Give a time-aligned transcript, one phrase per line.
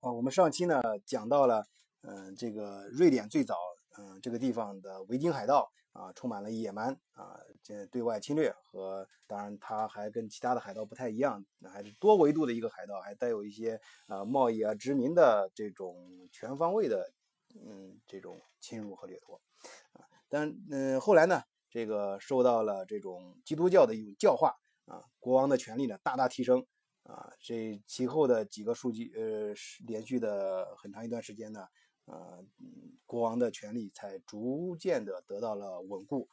[0.00, 1.62] 啊，我们上期呢讲到了，
[2.00, 3.54] 嗯，这个瑞典最早，
[3.98, 17.12] 嗯，这个地方的维京海盗啊，充满了野蛮啊，这对外侵略和，当然它还跟其他的海盗不太一样，还是多维度的一个海盗，还带有一些啊贸易啊殖民的这种全方位的，
[17.54, 19.38] 嗯，这种侵入和掠夺
[19.92, 20.08] 啊。
[20.30, 24.54] 但嗯，后来呢，这个受到了这种基督教的一种教化
[24.86, 26.66] 啊，国王的权力呢大大提升。
[27.10, 29.52] 啊，这其后的几个数据，呃，
[29.84, 31.66] 连续的很长一段时间呢，
[32.04, 32.44] 呃，
[33.04, 36.28] 国王的权力才逐渐的得到了稳固。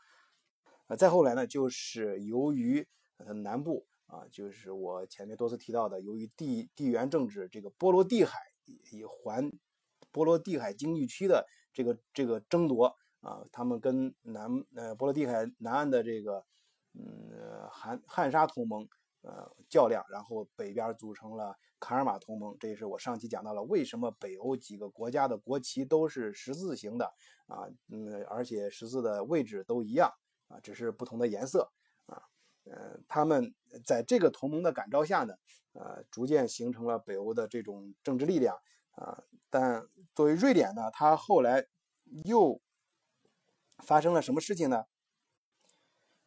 [0.86, 2.88] 呃，再后来呢，就是由于
[3.18, 8.38] 呃南部啊，就是我前面多次提到的，由于地地缘政治，这个波罗的海
[8.92, 9.52] 以环
[10.12, 16.46] 波罗的海经济区的这个这个争夺啊，他们跟南呃波罗的海南岸的这个
[16.94, 18.88] 嗯汉汉沙同盟。
[19.28, 27.06] 呃，较量，然后北边组成了卡尔马同盟，这也是我上期讲到了为什么北欧几个国家的国旗都是十字形的
[27.48, 30.10] 啊，嗯，而且十字的位置都一样
[30.48, 31.70] 啊，只是不同的颜色
[32.06, 32.24] 啊，
[32.64, 35.36] 呃，他们在这个同盟的感召下呢，
[35.74, 38.58] 呃，逐渐形成了北欧的这种政治力量
[38.92, 39.86] 啊，但
[40.16, 41.68] 作为瑞典呢，它后来
[42.24, 42.62] 又
[43.80, 44.86] 发生了什么事情呢？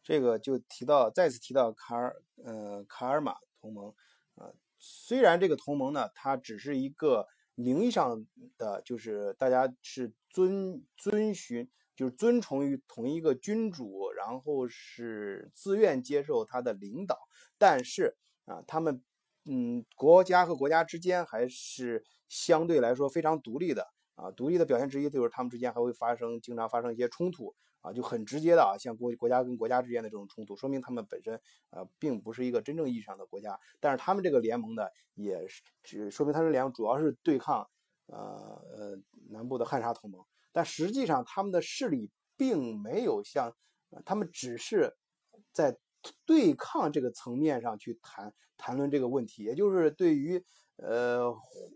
[0.03, 3.93] 这个就提到，再次提到卡尔，呃，卡尔马同盟，
[4.35, 8.25] 啊，虽然这个同盟呢，它只是一个名义上
[8.57, 17.19] 的，就是大家是遵遵循，就是遵从于同一个君主，然后是自愿接受他的领导，
[17.59, 19.03] 但是啊，他们，
[19.45, 27.53] 嗯，国家和国家之间还是相对来说非常独立的，啊，独立的表现之一就是他们之间还会发生，经常发生一些冲突。
[27.81, 31.39] 啊，就很直接的啊，像国国家跟国家之间的这种冲突，说明他们本身
[31.71, 33.59] 呃并不是一个真正意义上的国家。
[33.79, 34.83] 但是他们这个联盟呢，
[35.15, 37.67] 也是只说明他们联盟主要是对抗
[38.05, 40.23] 呃呃南部的汉沙同盟。
[40.51, 43.55] 但实际上他们的势力并没有像
[44.05, 44.93] 他们只是
[45.51, 45.77] 在
[46.25, 50.43] 对抗这个层面上去谈谈论这个问题，也就是对于
[50.77, 51.33] 呃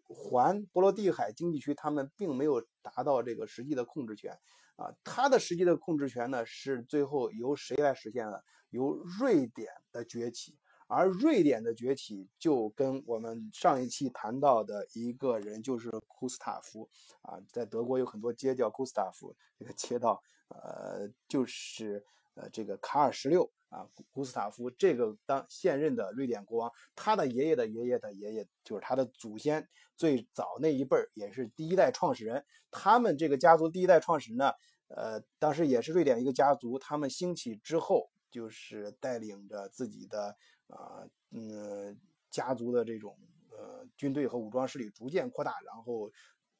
[0.08, 4.38] 环波罗的海经济区，他们并没有达到这个实际的控制权。
[4.76, 8.44] 啊，它的实际的控制权呢，是最后由谁来实现的？
[8.72, 16.90] 由瑞典的崛起，而瑞典的崛起就跟我们上一期谈到的一个人，就是库斯塔夫
[17.22, 22.04] 啊，在德国有很多街叫库斯塔夫，这个街道，呃，就是
[22.34, 23.50] 呃这个卡尔十六。
[23.76, 32.46] 啊，古斯塔夫这个当现任的瑞典国王，他的爷爷的爷爷的爷爷就是他的祖先，最早那一辈儿也是第一代创始人。
[32.72, 34.54] 他们这个家族第一代创始人呢，
[34.88, 36.80] 呃，当时也是瑞典一个家族。
[36.80, 40.34] 他们兴起之后，就是带领着自己的
[40.68, 42.00] 啊，嗯，
[42.30, 43.18] 家族的这种
[43.52, 46.10] 呃军队和武装势力逐渐扩大，然后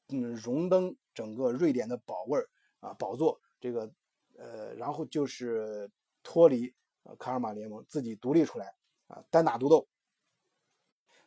[0.08, 2.46] 嗯，荣登整个瑞典的宝位儿
[2.80, 3.40] 啊宝座。
[3.58, 3.90] 这个
[4.36, 5.90] 呃，然后就是
[6.22, 6.74] 脱离。
[7.18, 8.74] 卡尔马联盟自己独立出来
[9.06, 9.86] 啊，单打独斗。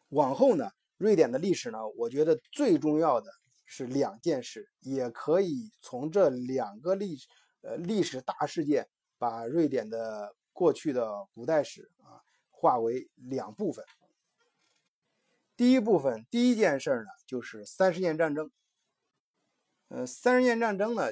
[0.10, 3.32] 往后呢，瑞典的历史呢，我觉得最重要的
[3.64, 7.18] 是两件事，也可以从这两个历
[7.62, 13.86] 呃历史大事件，把瑞典的过去的古代史啊划为两部分。
[15.56, 18.52] 第一部分，第一件事呢，就是三十年战争。
[19.90, 21.12] 呃，三十年战争呢，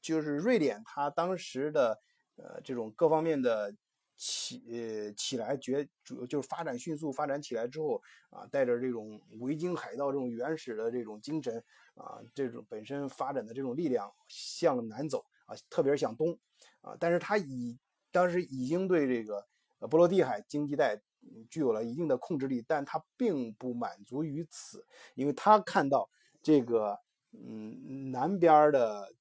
[0.00, 2.00] 就是瑞典它当时的
[2.36, 3.74] 呃这种各方面的。
[4.18, 11.62] 起呃起来，绝主就是发展迅速发展起来之后啊，带着这种维京海盗这种原始的这种精神
[11.94, 16.36] 啊，这种本身发展的这种力量向南走啊，特别是向东
[16.80, 17.78] 啊，但是他已
[18.10, 19.46] 当时已经对这个
[19.88, 21.00] 波罗的海经济带
[21.48, 26.10] 具有了一定的控制力，但他并不满足于此，因为他看到
[26.42, 26.98] 这个
[27.30, 29.14] 嗯南边的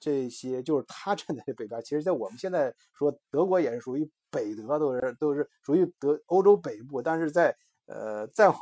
[0.00, 4.10] 这些，就是他站在北边，其实在我们现在说德国也是属于。
[4.32, 7.56] 北德都是都是属于德欧洲北部，但是在
[7.86, 8.56] 呃再往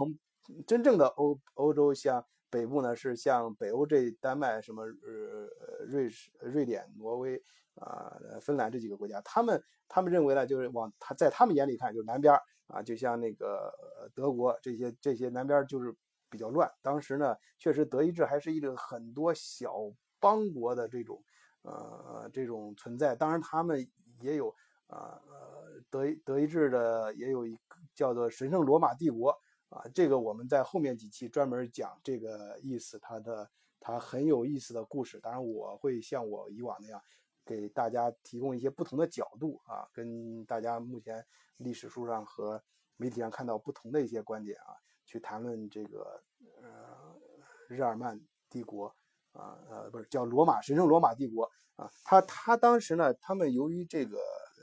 [0.66, 7.40] 真正的欧欧洲像北部呢，是像北欧这丹麦什么呃瑞士、瑞典、挪威
[7.76, 8.12] 啊、
[8.42, 12.34] 芬兰这几个国家，他们他们认为呢，就是往他在他们眼里看就是南边
[12.66, 13.72] 啊，就像那个
[14.14, 15.94] 德国这些这些南边就是
[16.28, 16.68] 比较乱。
[16.82, 19.74] 当时呢，确实德意志还是一个很多小
[20.18, 21.22] 邦国的这种
[21.62, 23.88] 呃这种存在，当然他们
[24.20, 24.52] 也有
[24.90, 25.20] 啊。
[25.88, 29.30] 德德意志的也有一个叫做神圣罗马帝国
[29.70, 33.50] 啊，这个我们在后面几期专门讲这个意思，它的
[33.80, 35.18] 它很有意思的故事。
[35.18, 37.02] 当然，我会像我以往那样
[37.44, 41.26] 给大家提供一些不同的角度啊，跟大家目前
[41.56, 42.62] 历史书上和
[42.96, 44.76] 媒体上看到不同的一些观点啊，
[45.06, 46.22] 去谈论这个
[46.62, 47.16] 呃
[47.68, 48.94] 日耳曼帝国
[49.32, 51.90] 啊，呃，不是叫罗马神圣罗马帝国啊。
[52.04, 54.18] 他他当时呢，他们由于这个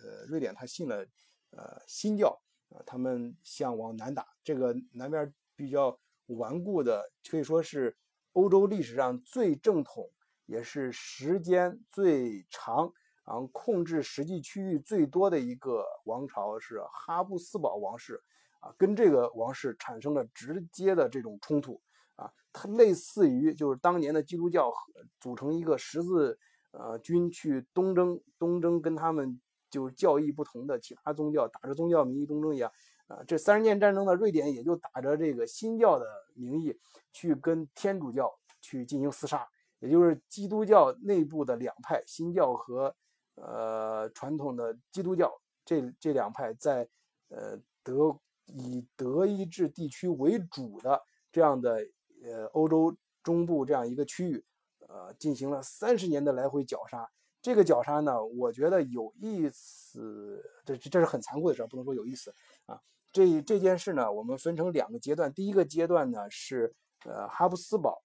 [0.07, 1.06] 呃瑞典他信了
[1.51, 2.39] 呃新教
[2.69, 7.98] 啊，他们想往南打，这个南边比较顽固的，可以说是
[8.31, 10.09] 欧洲历史上最正统，
[10.45, 12.92] 也是时间最长。
[13.27, 18.24] 然后控制实际区域最多的一个王朝是哈布斯堡王室，
[18.62, 21.81] 啊，跟这个王室产生了直接的这种冲突，
[22.15, 24.71] 啊，它类似于就是当年的基督教
[25.19, 26.39] 组成一个十字
[26.71, 32.72] 呃军去东征，东征跟他们就是教义不同的其他宗教打着宗教名义东征一样，
[33.08, 36.78] 啊，这三十年战争的瑞典也就打着这个新教的名义
[37.12, 39.48] 去跟天主教去进行厮杀，
[39.80, 42.96] 也就是基督教内部的两派，新教和。
[43.40, 45.31] 呃，传统的基督教
[45.64, 46.90] 这这两派在
[47.28, 51.00] 呃德以德意志地区为主的
[51.31, 51.88] 这样的
[52.24, 54.44] 呃欧洲中部这样一个区域，
[54.88, 57.08] 呃，进行了三十年的来回绞杀。
[57.47, 62.35] 这个绞杀呢，我觉得有意思，这这是很残酷的事儿，不能说有意思
[62.65, 62.77] 啊。
[63.13, 65.33] 这这件事呢，我们分成两个阶段。
[65.33, 68.03] 第一个阶段呢是呃哈布斯堡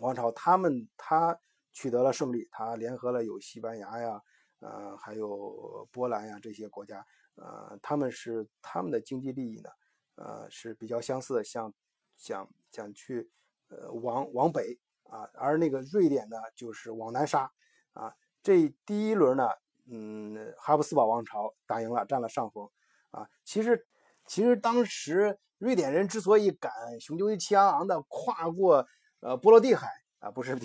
[0.00, 1.38] 王朝，他们他。
[1.74, 4.20] 取得了胜利，他联合了有西班牙呀，
[4.58, 7.06] 呃，还有波兰呀这些国家，
[7.36, 9.70] 呃，他们是他们的经济利益呢，
[10.16, 11.72] 呃，是比较相似的，像
[12.16, 13.30] 想想去，
[13.68, 17.48] 呃，往往北啊，而那个瑞典呢，就是往南杀
[17.92, 18.12] 啊。
[18.48, 19.46] 这第一轮呢，
[19.90, 22.66] 嗯，哈布斯堡王朝打赢了，占了上风
[23.10, 23.28] 啊。
[23.44, 23.86] 其实，
[24.26, 28.86] 其实当时瑞典人之所以敢雄赳赳气昂昂的跨过
[29.20, 29.86] 呃波罗的海。
[30.20, 30.56] 啊，不是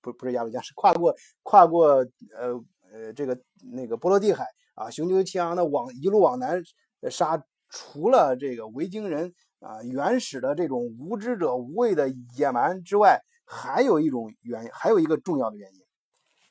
[0.00, 1.14] 不 不是鸭绿江，是跨过
[1.44, 2.04] 跨过
[2.36, 2.60] 呃
[2.92, 3.40] 呃这个
[3.72, 4.44] 那个波罗的海
[4.74, 6.60] 啊，雄赳气昂的往一路往南
[7.08, 7.40] 杀，
[7.70, 15.80] 除了这个维京人啊原始的这种无知者无畏的野蛮之外，还有一种原因，还有一个重要的原因，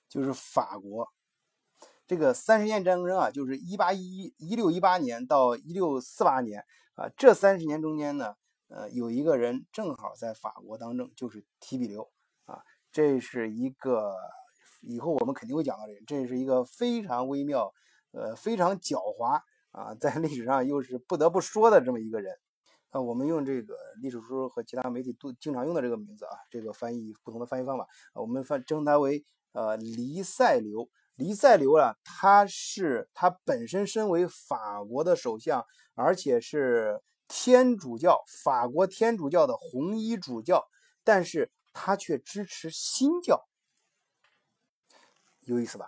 [0.10, 1.08] 就是法国
[2.06, 6.64] 这个三十年战争啊，就是一八一一六一八年到一六四八年
[6.96, 8.36] 啊，这三十年中间呢，
[8.70, 12.10] 呃，有一个人正好在法国当政，就是提比留。
[12.90, 14.16] 这是一个
[14.82, 17.72] 以后我们肯定会讲到这个，这是一个非常微妙，
[18.12, 22.34] 呃，非常狡猾啊，在历史上又是不得不说的这么一个人。
[22.90, 29.26] 啊，我们用这个历史书和其他媒体都经常用的这个名字啊，这个翻译不同的翻译方法，我们翻称他为
[29.58, 30.90] 呃黎塞留。
[31.16, 35.66] 黎塞留啊，他是他本身身为法国的首相，
[35.96, 40.64] 而且是天主教法国天主教的红衣主教，
[41.04, 41.52] 但是。
[41.80, 43.48] 他却支持新教，
[45.42, 45.88] 有意思吧？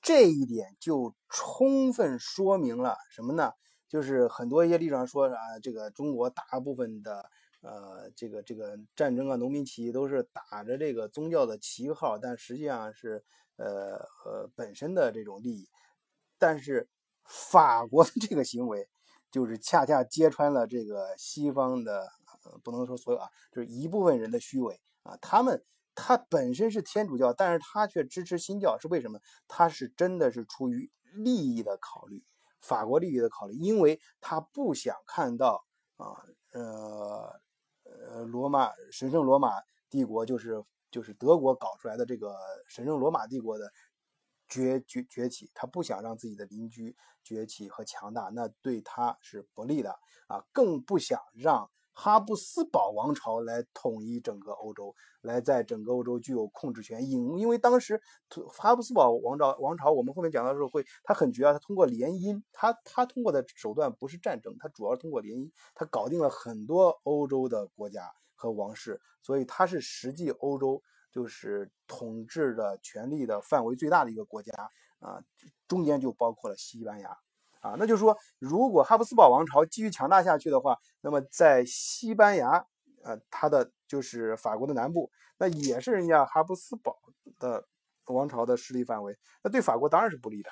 [0.00, 3.50] 这一点就充分说明了什么呢？
[3.88, 7.28] 就是很多一些历史上说啊，这个中国大部分的
[7.60, 13.24] 呃，这个这个战争啊，农民起义都是打着这个宗教的旗号，但实际上是
[13.56, 15.68] 呃呃本身的这种利益。
[16.38, 16.88] 但是
[17.24, 18.88] 法国的这个行为，
[19.30, 22.08] 就是恰恰揭穿了这个西方的，
[22.62, 24.80] 不能说所有啊，就是一部分人的虚伪。
[25.02, 25.64] 啊，他们
[25.94, 29.18] 他本身是天主教，但是他却支持新教，是为什么？
[29.48, 32.24] 他是真的是出于利益的考虑，
[32.60, 35.64] 法国利益的考虑，因为他不想看到
[35.96, 36.22] 啊，
[36.52, 37.40] 呃
[38.10, 39.50] 呃，罗马神圣罗马
[39.90, 42.36] 帝国就是就是德国搞出来的这个
[42.68, 43.70] 神圣罗马帝国的
[44.48, 49.90] 崛崛崛起，他不想让自己的邻居崛起和强大，那对他是不利的
[50.28, 51.70] 啊，更不想让。
[51.98, 57.08] 哈布斯堡王朝来统一整个欧洲，来在整个欧洲具有控制权。
[57.08, 57.98] 因因为当时
[58.50, 74.52] 哈布斯堡王朝王朝，我们后面讲到的时候会，他很绝啊，他通过联姻，他他通过的手段不是战争，他主要是通过联姻，他搞定了很多欧洲的国家和王室，所以他是实际欧洲就是统治的权力的范围最大的一个国家
[74.98, 75.24] 啊，
[75.66, 77.16] 中间就包括了西班牙。
[77.66, 82.64] 啊，那就是说，如果哈布斯堡王朝继续强大下去的话，那么在西班牙，
[83.02, 86.96] 呃，它的就是法国的南部，那也是人家哈布斯堡
[87.40, 87.66] 的
[88.04, 90.50] 王朝的势力范围，那对法国当然是不利的。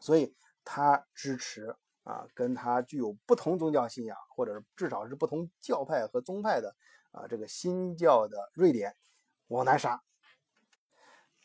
[0.00, 0.34] 所以
[0.66, 6.76] 他支持啊，跟他具有不同宗教信仰，或者至少是不同教派和宗派的
[7.10, 8.94] 啊，这个新教的瑞典
[9.46, 10.02] 往南杀。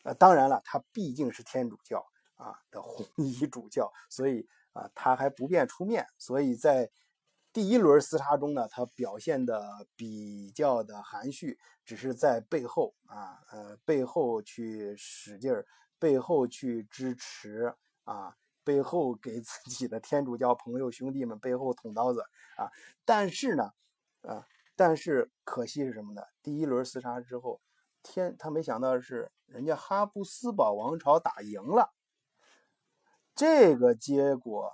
[0.02, 4.46] 呃，当然了，他毕竟是天主教啊的红衣主教，所以。
[4.74, 6.90] 啊，他还不便出面，所以在
[7.52, 15.64] 第一轮厮杀中呢，他表现的比较的含蓄，只是在背后啊，呃，背后去使劲儿，
[15.98, 22.20] 背后去支持啊，背后给自己的天主教朋友兄弟们背后捅刀子
[22.56, 22.68] 啊。
[23.04, 23.72] 但是呢，
[24.22, 26.22] 啊，但是可惜是什么呢？
[26.42, 27.60] 第一轮厮杀之后，
[28.02, 31.94] 天他没想到是，人家哈布斯堡王朝打赢了。
[33.34, 34.72] 这个结果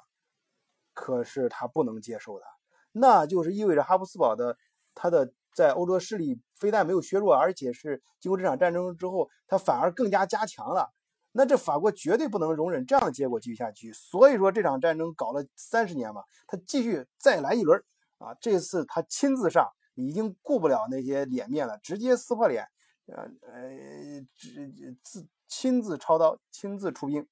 [0.92, 2.44] 可是他不能接受的，
[2.92, 4.58] 那就是意味着哈布斯堡的
[4.94, 10.92] 他的在欧洲势力非但没有削弱，而且是经过这场战争之后，他反而更加加强了。
[11.32, 17.80] 那这法国绝对不能容忍这样的结果继续下去，所以说这场战争搞了三十年嘛，他继续再来一轮
[18.18, 18.34] 啊！
[18.40, 22.66] 这次他亲自上，已经顾不了那些脸面了，直接撕破脸，
[23.06, 24.26] 呃呃，
[25.04, 27.26] 自亲自操刀，亲自出兵。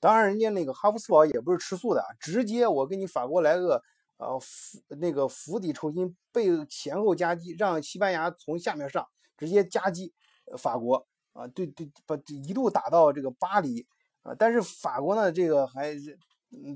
[0.00, 3.82] 当然，人家那个哈夫斯堡也不是吃素的啊，直接我给你法国来个
[4.16, 10.12] 呃釜那个釜底抽薪，背前后夹击，让西班牙从下面上，直接夹击
[10.58, 11.06] 法国。
[11.32, 13.86] 啊，对对，把一路打到这个巴黎
[14.22, 15.94] 啊，但是法国呢，这个还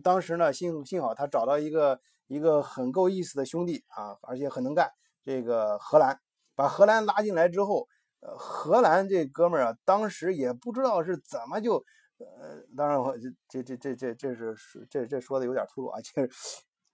[0.00, 4.88] 当时呢，幸幸好他找到一个一个很够意思的兄弟啊，而且很能干，
[5.24, 6.20] 这个荷兰
[6.54, 7.88] 把荷兰拉进来之后，
[8.20, 11.84] 呃，荷兰这哥们儿啊，当时也不知道是怎么就，
[12.18, 13.16] 呃，当然我
[13.48, 16.30] 这这这这这是这这说的有点粗鲁啊，就是。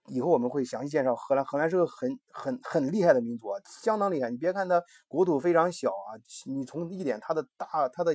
[0.07, 1.45] 以后我们会详细介绍荷兰。
[1.45, 4.31] 荷兰是个很很很厉害的民族，啊，相当厉害。
[4.31, 8.11] 你别看它国土非常小啊，你从一点它的大，它的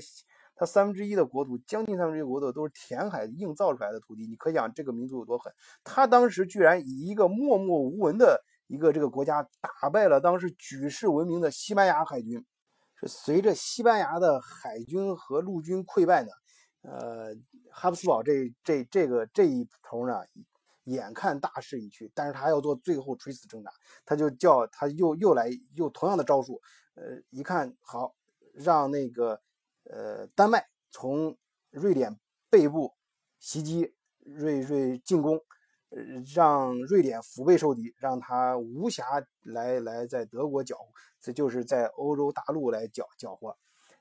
[0.56, 5.52] 它三分之一的国土，将近三分之一国土都是填海硬造出来的土地，你可想这个民族有多狠。
[5.84, 12.44] 他当时居然以一个默默无闻的一个这个国家打败了当时举世闻名的西班牙海军。
[12.98, 16.30] 是随着西班牙的海军和陆军溃败呢，
[16.86, 17.36] 呃，
[17.70, 20.24] 哈布斯堡这这这个这一头呢。
[20.86, 23.72] 眼看大势已去，但是他要做最后垂死挣扎，
[24.04, 26.60] 他就叫他又又来又同样的招数，
[26.94, 28.14] 呃，一看好，
[28.52, 29.40] 让那个
[29.90, 31.36] 呃丹麦从
[31.70, 32.16] 瑞典
[32.48, 32.94] 背部
[33.40, 35.40] 袭击瑞瑞进攻，
[36.32, 40.78] 让瑞典腹背受敌，让他无暇来来在德国搅，
[41.20, 43.56] 这就是在欧洲大陆来搅搅和。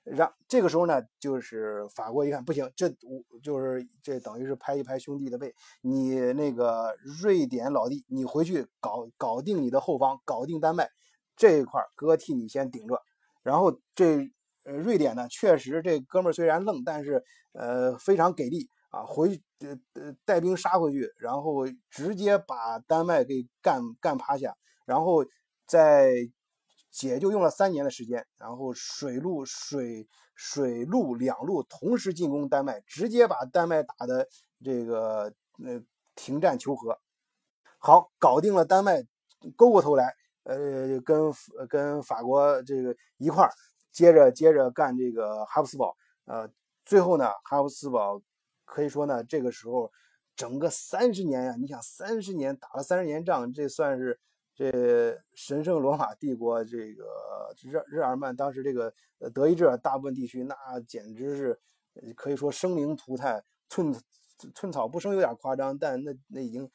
[0.05, 10.87] 让这个时候呢，就是法国一看不行，这我就是这等于是拍一拍兄弟的背，你那个瑞典老弟，你回去搞搞定你的后方，搞定丹麦
[11.35, 13.01] 这一块，哥替你先顶着。
[13.41, 14.29] 然后这
[14.63, 25.25] 呃瑞典呢，确实这哥们虽然愣，但是呃非常给力啊，回呃呃带兵杀回去，然后直接把丹麦给干干趴下，然后
[25.65, 26.29] 在。
[27.01, 34.25] 也就用了三年的时间，然后水陆水水陆两路同时进攻丹麦，直接把丹麦打的
[34.63, 35.33] 这个
[35.63, 35.81] 呃
[36.15, 36.97] 停战求和，
[37.79, 39.03] 好搞定了丹麦，
[39.57, 41.33] 勾过头来，呃跟
[41.67, 43.51] 跟法国这个一块儿
[43.91, 46.49] 接着接着干这个哈布斯堡，呃
[46.85, 48.21] 最后呢哈布斯堡
[48.63, 49.91] 可以说呢这个时候
[50.35, 54.17] 整个三十年呀，你想三十年打了三十年仗，这算是。
[54.55, 57.03] 这神圣罗马帝国，这个
[57.61, 58.93] 日日耳曼当时这个
[59.33, 60.55] 德意志大部分地区，那
[60.87, 61.59] 简直是
[62.15, 63.93] 可以说生灵涂炭，寸
[64.53, 66.71] 寸草不生有点夸张，但那那已经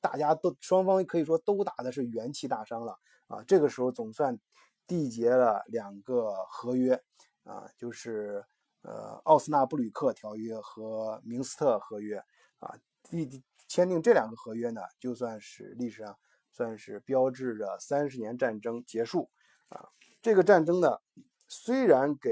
[0.00, 2.98] 大家都双方可以说都打的是元气大伤了
[3.28, 3.44] 啊。
[3.44, 4.36] 这个时候总算
[4.88, 7.00] 缔结了两个合约
[7.44, 8.44] 啊，就是
[8.82, 12.16] 呃奥斯纳布吕克条约和明斯特合约
[12.58, 12.76] 啊，
[13.08, 16.18] 缔签订这两个合约呢，就算是历史上。
[16.52, 19.30] 算是标志着三十年战争结束
[19.70, 19.88] 啊！
[20.20, 20.98] 这个战争呢，
[21.48, 22.30] 虽然给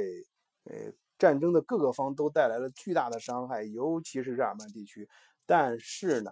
[0.65, 5.09] 呃战争的各个方都带来了巨大的伤害，尤其是日耳曼地区，
[5.47, 6.31] 但是呢，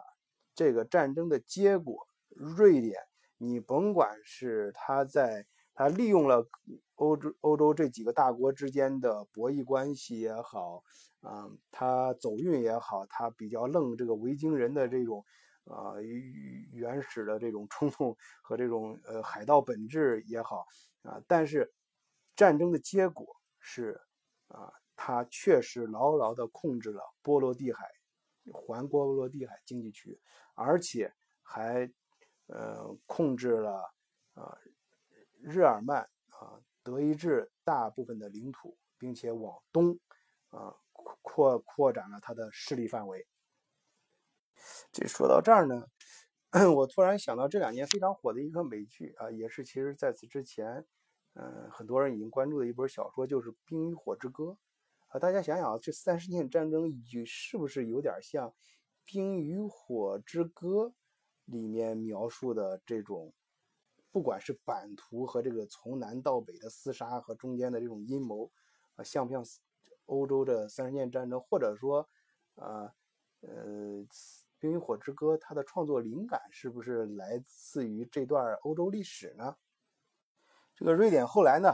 [0.54, 3.00] 这个战争的结果，瑞典，
[3.38, 6.47] 你甭管是他在他利用了
[6.97, 10.83] 欧洲欧洲这几个大国之间的博弈关系也好，
[11.23, 15.25] 啊，他走运也好，他比较愣这个维京人的这种。
[15.69, 15.95] 啊，
[16.73, 20.67] 原始的这种冲动和这种呃海盗本质也好
[21.03, 21.73] 啊，但是
[22.35, 23.27] 战争的结果
[23.61, 24.01] 是
[24.47, 27.87] 啊，他确实牢牢的控制了波罗的海
[28.51, 30.19] 环波罗的海经济区，
[30.55, 31.93] 而且还
[32.47, 33.83] 呃控制了
[34.35, 34.59] 啊
[35.43, 39.99] 日耳曼啊德意志大部分的领土，并且往东
[40.49, 40.75] 啊
[41.21, 43.27] 扩扩展了他的势力范围。
[44.93, 45.87] 这说到这儿呢，
[46.75, 50.87] 我突然想到这两年非常火的一个美剧啊，也是其实在此之前，
[51.35, 54.45] 嗯，很多人已经关注的一本小说，就是《冰与火之歌》
[55.09, 55.19] 啊。
[55.19, 58.49] 大家想想，这三十年战争与是不是有点像
[59.05, 60.67] 《冰与火之歌》
[61.45, 63.35] 里面描述的这种，
[64.11, 68.50] 不管是版图和这个从南到北的厮杀和中间的这种阴谋
[68.97, 69.45] 啊，像不像
[70.07, 72.09] 欧洲的三十年战争，或者说，
[72.55, 72.91] 呃
[73.43, 74.07] 呃。
[74.59, 79.57] 冰与火之歌》它的创作灵感是不是来自于这段欧洲历史呢？
[80.75, 81.73] 这个瑞典后来呢，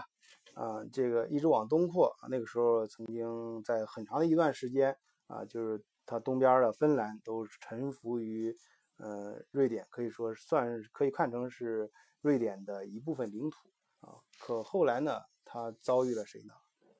[0.55, 8.57] 啊，这个一直往东扩，那个时候曾经在很长的一段时间啊，就是它东边的芬兰都臣服于
[8.97, 14.21] 呃瑞典，可以说算可以看成是瑞典的一部分领土啊。
[14.38, 16.55] 可后来呢，它遭遇了谁呢？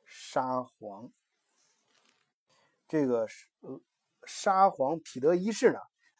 [0.05, 1.11] 沙皇。
[2.87, 3.81] 这个是呃
[4.27, 5.79] 沙皇彼得一世呢，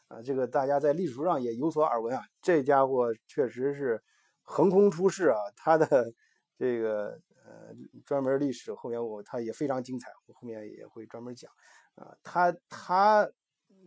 [0.09, 2.23] 啊，这个大家在历史书上也有所耳闻啊。
[2.41, 4.03] 这家伙确实是
[4.43, 6.13] 横空出世啊，他的
[6.59, 11.51] 这个呃专门历史后面我他也非常精彩，我后面也会专门讲
[11.95, 12.17] 啊。
[12.23, 13.29] 他他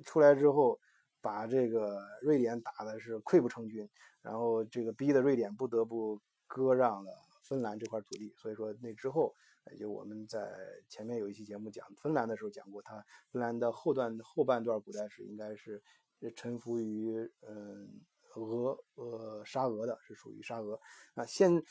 [0.06, 0.80] 出来之后，
[1.22, 3.90] 把这个瑞典打的是溃不成军，
[4.22, 7.12] 然后这个逼的瑞典不得不割让了
[7.44, 8.34] 芬兰这块土地。
[8.38, 9.34] 所以说那之后。
[9.72, 10.50] 也就我们在
[10.90, 15.82] 前面有一期节目讲芬兰的时候讲过，它芬兰的后段后半段古代史应该是
[16.36, 18.02] 臣服于嗯
[18.36, 20.80] 俄呃沙俄的，是属于沙俄
[21.16, 21.26] 啊。
[21.26, 21.64] 现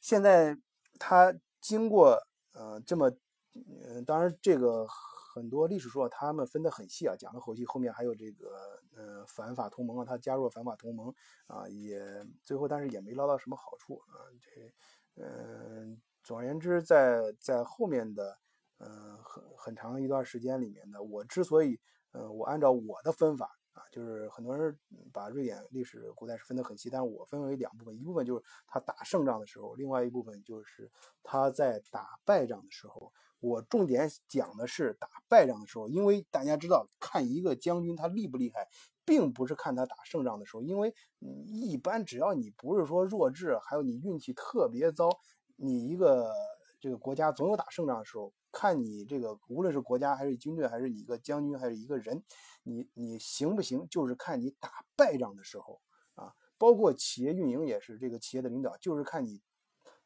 [0.00, 0.56] 现在
[0.98, 2.18] 它经过
[2.52, 3.10] 呃这么
[3.54, 11.14] 嗯，当然这个很多历史书他们分得很细啊，讲的后期后面还有这个呃反法同盟啊，他加入了反法同盟
[11.46, 12.00] 啊，也
[12.42, 16.00] 最后但是也没捞到什么好处啊，这嗯。
[16.26, 18.36] 总而言之，在在后面的，
[18.78, 21.78] 嗯，很很长一段时间里面呢，我之所以，
[22.10, 24.76] 嗯，我按照我的分法啊，就是很多人
[25.12, 30.90] 把瑞典历史古代史分得很细，但是我分为两部分，一部分就是他打胜仗的时候，另外一部分就是
[31.22, 33.12] 他在打败仗的时候。
[33.38, 38.66] 我重点讲的是打败仗的时候，因为大家知道，看一个将军他厉不厉害，
[39.04, 45.10] 并不是看他打胜仗的时候，因为一般只要你不是说弱智，还有你运气特别糟。
[45.56, 46.32] 你一个
[46.80, 52.22] 这个国家总有打胜仗的时候，看你这个无论是国家还是军队，还是你一个将军还是一个人，
[52.62, 55.80] 你你行不行，就是看你打败仗的时候
[56.14, 56.32] 啊。
[56.58, 59.42] 包括企业运营也是，这个企业的领导就是看你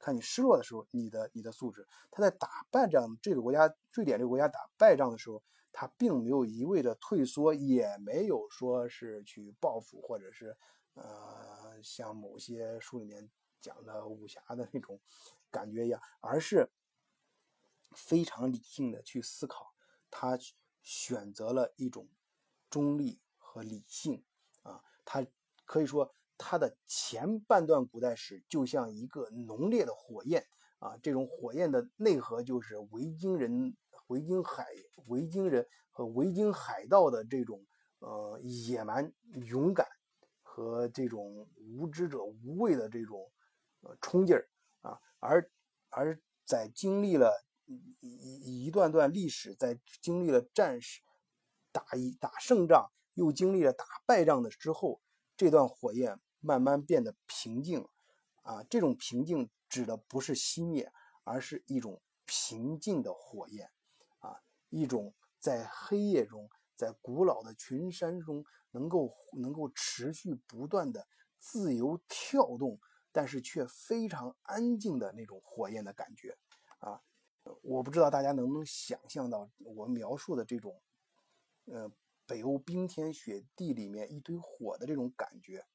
[0.00, 1.86] 看你失落的时候，你的你的素质。
[2.10, 10.56] 他在打败仗这个国家，瑞典这个国家打败仗的时候，他并没有一味的退缩，也没有说是去报复，或者是
[10.94, 15.00] 呃像某些书里面讲的武侠的那种。
[15.52, 16.70] 感觉一样，而是
[17.90, 19.74] 非常理性的去思考，
[20.08, 20.38] 他
[20.80, 22.08] 选择了一种
[22.70, 24.24] 中立和理性
[24.62, 25.26] 啊，他
[25.64, 30.46] 可以说他的前半段古代史就像一个浓烈的火焰
[30.78, 34.68] 啊，这种火焰的内核就是维京人、维京海、
[35.06, 37.66] 维京人和维京海盗的这种
[37.98, 39.84] 呃野蛮、勇敢
[40.42, 43.32] 和这种无知者无畏的这种
[43.80, 44.48] 呃冲劲儿
[44.80, 44.98] 啊。
[45.18, 45.50] 而
[45.88, 51.00] 而在经历了一一段段历史，在经历了战士
[51.72, 55.00] 打一打胜仗，又经历了打败仗的之后，
[55.36, 57.86] 这段火焰慢慢变得平静。
[58.42, 60.90] 啊，这种平静指的不是熄灭，
[61.24, 63.70] 而是一种平静的火焰。
[64.20, 64.40] 啊，
[64.70, 71.06] 一种在黑夜中，在古老的群山中，能够能够持续不断的
[71.38, 72.80] 自由跳动。
[73.12, 76.36] 但是却非常安静的那种火焰的感觉，
[76.78, 77.02] 啊，
[77.62, 80.80] 我不知道大家能不能想象到我描述的这种，
[81.64, 81.90] 呃，
[82.26, 85.66] 北欧冰天雪地里面一堆火的这种感觉，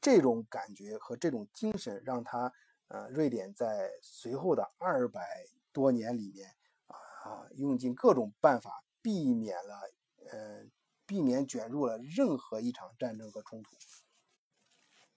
[0.00, 2.52] 这种感觉和这种精神，让他，
[2.88, 6.56] 呃，瑞典在随后的二百多年里面，
[6.88, 9.92] 啊，用尽各种办法避免了，
[10.30, 10.64] 呃，
[11.06, 13.76] 避免卷入了任何一场战争和冲突。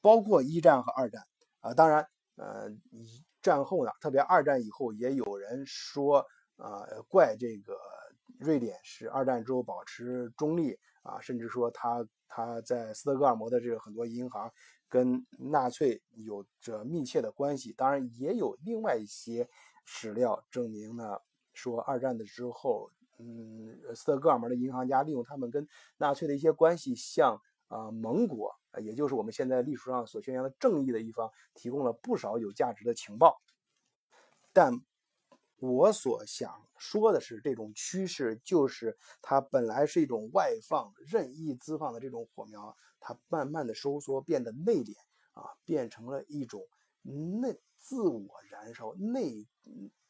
[0.03, 1.23] 包括一战和二战
[1.61, 2.69] 啊，当然，呃，
[3.41, 6.25] 战后呢，特别二战以后，也有人说，
[6.57, 7.79] 呃，怪这个
[8.37, 14.51] 瑞典是二战之后保持中立啊，甚至说他他在斯德哥尔摩的这个很多银行
[14.89, 17.71] 跟纳粹有着密切的关系。
[17.71, 19.49] 当然，也有另外一些
[19.85, 21.17] 史料证明呢，
[21.53, 27.39] 说二战的之后，嗯，斯德哥尔摩的银行家利用他们跟纳粹的一些关系，向
[27.73, 28.53] 啊盟国。
[28.81, 33.39] 也就是我们现在历史上所宣扬的正义的一方，提供了不少有价值的情报。
[34.51, 34.73] 但
[35.57, 44.95] 我所想说的是，这种趋势就是它本来是一种外放、任意滋放的这种火苗，它慢慢的收缩，变得内敛
[45.33, 46.67] 啊，变成了一种
[47.03, 49.47] 内自我燃烧、内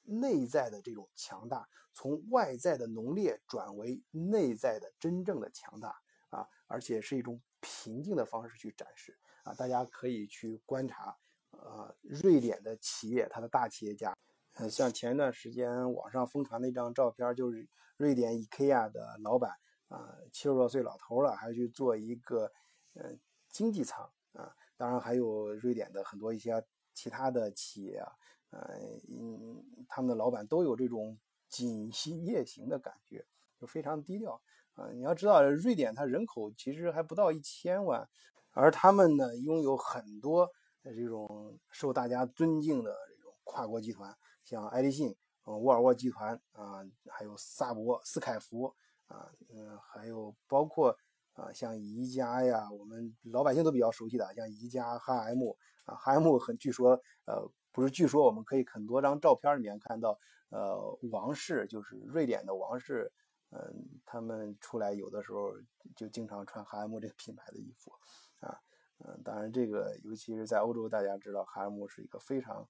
[0.03, 5.93] 内在的这种强大，从外在的浓烈转为内在的真正的强大
[6.33, 7.41] 啊，而且是一种。
[7.65, 11.17] 平静的方式去展示啊，大家可以去观察，
[11.51, 14.13] 呃，瑞典的企业，它的大企业家，
[14.55, 17.65] 呃，像前一段时间网上疯传的一张照片，就是
[17.95, 19.49] 瑞典 IKEA 的老板
[19.87, 22.51] 啊，七十多岁老头了，还去做一个
[22.95, 23.17] 呃
[23.47, 24.53] 经济舱啊。
[24.75, 26.61] 当然还有瑞典的很多一些
[26.93, 28.11] 其他的企业啊，
[28.49, 31.17] 呃，嗯，他们的老板都有这种
[31.47, 33.25] 锦溪夜行的感觉，
[33.57, 34.41] 就非常低调
[34.75, 34.89] 啊。
[34.93, 38.07] 你要知道，瑞典它人口其实还不到一千万，
[38.51, 40.49] 而他们呢拥有很多
[40.83, 48.73] 这种受大家尊敬的这种跨国集团，像爱立信、沃尔沃集团啊，还有萨博、斯凯福。
[49.07, 50.95] 啊，嗯，还有包括
[51.33, 55.49] 啊，像宜家呀，我们老百姓都比较熟悉的，像宜家、H&M
[55.83, 60.17] 啊，H&M 很据说，呃，不是据说，我们可以很多张照片里面看到，
[60.49, 63.11] 呃，王室就是瑞典的王室，
[63.53, 65.53] 嗯，他们出来有的时候
[65.95, 67.91] 就经常穿 H&M 这个品牌的衣服，
[68.39, 68.59] 啊，
[68.99, 72.67] 嗯，当然这个尤其是在欧洲，大家知道 H&M 是一个非常，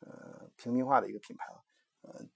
[0.00, 1.64] 呃，平民化的一个品牌了，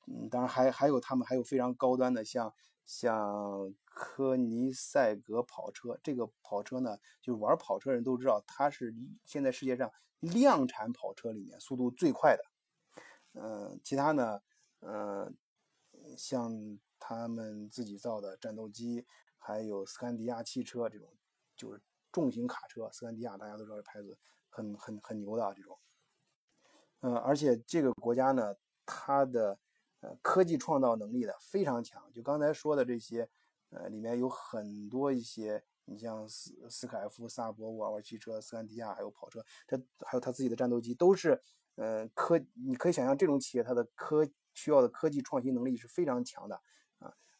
[0.06, 2.52] 嗯，当然还还有他们还有非常高端的像。
[2.86, 12.44] 像科尼赛格跑车，这个跑车呢，就玩跑车人都知道，它是现在世界上量产跑车里面速度最快的。
[13.40, 14.42] 嗯，其他呢，
[14.80, 15.34] 嗯，
[16.18, 19.04] 像他们自己造的战斗机，
[19.36, 21.06] 还有斯堪迪亚汽车这种，
[21.54, 22.88] 就是重型卡车。
[22.90, 25.78] 斯堪迪亚大家都知道这牌子很很很牛的这种。
[27.00, 28.54] 嗯，而且这个国家呢，
[28.86, 29.58] 它的
[30.00, 30.16] 呃。
[30.22, 33.28] 科技创造能力的非常强，就刚才说的这些，
[33.68, 41.38] 呃，里面有很多一些，你像斯斯凯夫、萨博、沃尔沃汽车、斯堪迪亚，还有跑车，这还有他自己的战斗机，都是，
[41.74, 46.62] 呃，科，你可以想象这种企业它的科需要的科技创新能力是非常强的，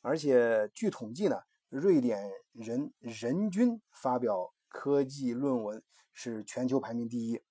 [0.05, 1.41] 而且据统计呢，
[1.71, 7.43] 瑞典人人均发表科技论文是全球排名第一，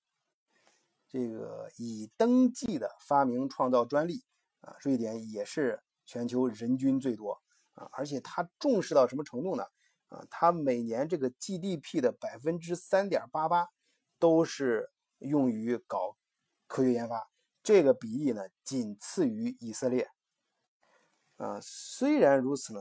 [1.08, 4.22] 这个已登记的发明创造专利。
[4.60, 7.42] 啊，瑞典也是全球人均最多
[7.74, 9.64] 啊，而且它重视到什么程度呢？
[10.08, 13.66] 啊，它每年这个 GDP 的百分之三点八八
[14.18, 16.16] 都是用于搞
[16.66, 17.28] 科学研发，
[17.64, 20.08] 这个比例呢仅次于以色列。
[21.36, 22.80] 啊，虽然如此呢，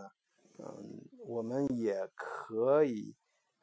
[0.59, 3.15] 嗯，我们也可以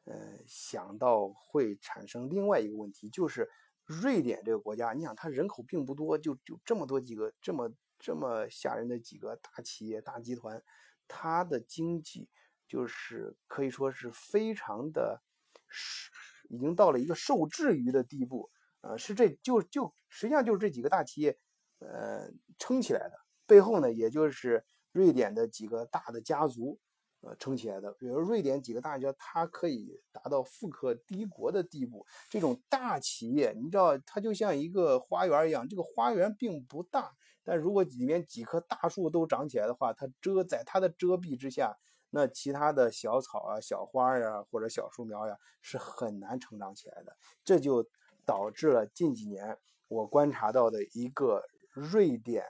[0.05, 3.49] 呃想到会产生另外一个问题，就是
[3.85, 7.71] 瑞典这个国家，你想它人口并不多，就就这么多几个这么。
[8.03, 10.63] 这么吓人的几个大企业、大集团，
[11.07, 12.27] 它的经济
[12.67, 15.21] 就是可以说是非常的，
[16.49, 18.49] 已经到了一个受制于的地步。
[18.81, 21.37] 呃，是这就就实际上就是这几个大企业，
[21.77, 22.27] 呃，
[22.57, 23.13] 撑起来的。
[23.45, 26.79] 背后呢，也就是瑞典的几个大的家族。
[27.23, 32.03] 呃，撑起来的，比如瑞典几个大家，它可以达到富可敌国的地步。
[32.31, 41.77] 这种大企业，你知道，它就像一个花园一样，这个花园并不大，但如果里面几棵大树都长起来的话，它遮在它的遮蔽之下，
[42.09, 47.15] 那其他的小草啊、小花呀或者小树苗呀是很难成长起来的。
[47.43, 47.87] 这就
[48.25, 52.47] 导致了近几年我观察到的一个瑞典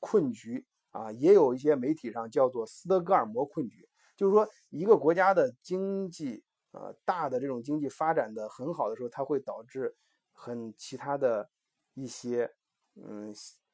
[0.00, 0.66] 困局。
[0.96, 9.94] 啊，也有一些媒体上叫做斯德哥尔摩困局，就是说一个国家的经济，呃，大的这种经济发展的很好的时候，它会导致
[10.32, 11.50] 很其他的
[11.92, 12.50] 一些，
[12.94, 13.30] 嗯，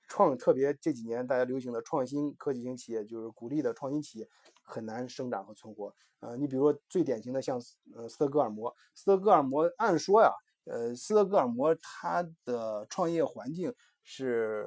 [0.08, 4.28] 创特别这几年大家流行的创新科技型企业，就是鼓励的创新企业
[4.64, 5.94] 很难生长和存活。
[6.18, 7.60] 呃，你比如说最典型的像
[7.94, 10.32] 呃斯德哥尔摩，斯德哥尔摩按说呀，
[10.64, 14.66] 呃，斯德哥尔摩它的创业环境是。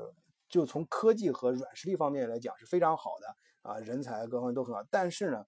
[0.56, 4.82] 就从科技和软实力方面来讲是非常好的啊，人才各方面都很好。
[4.90, 5.46] 但是呢，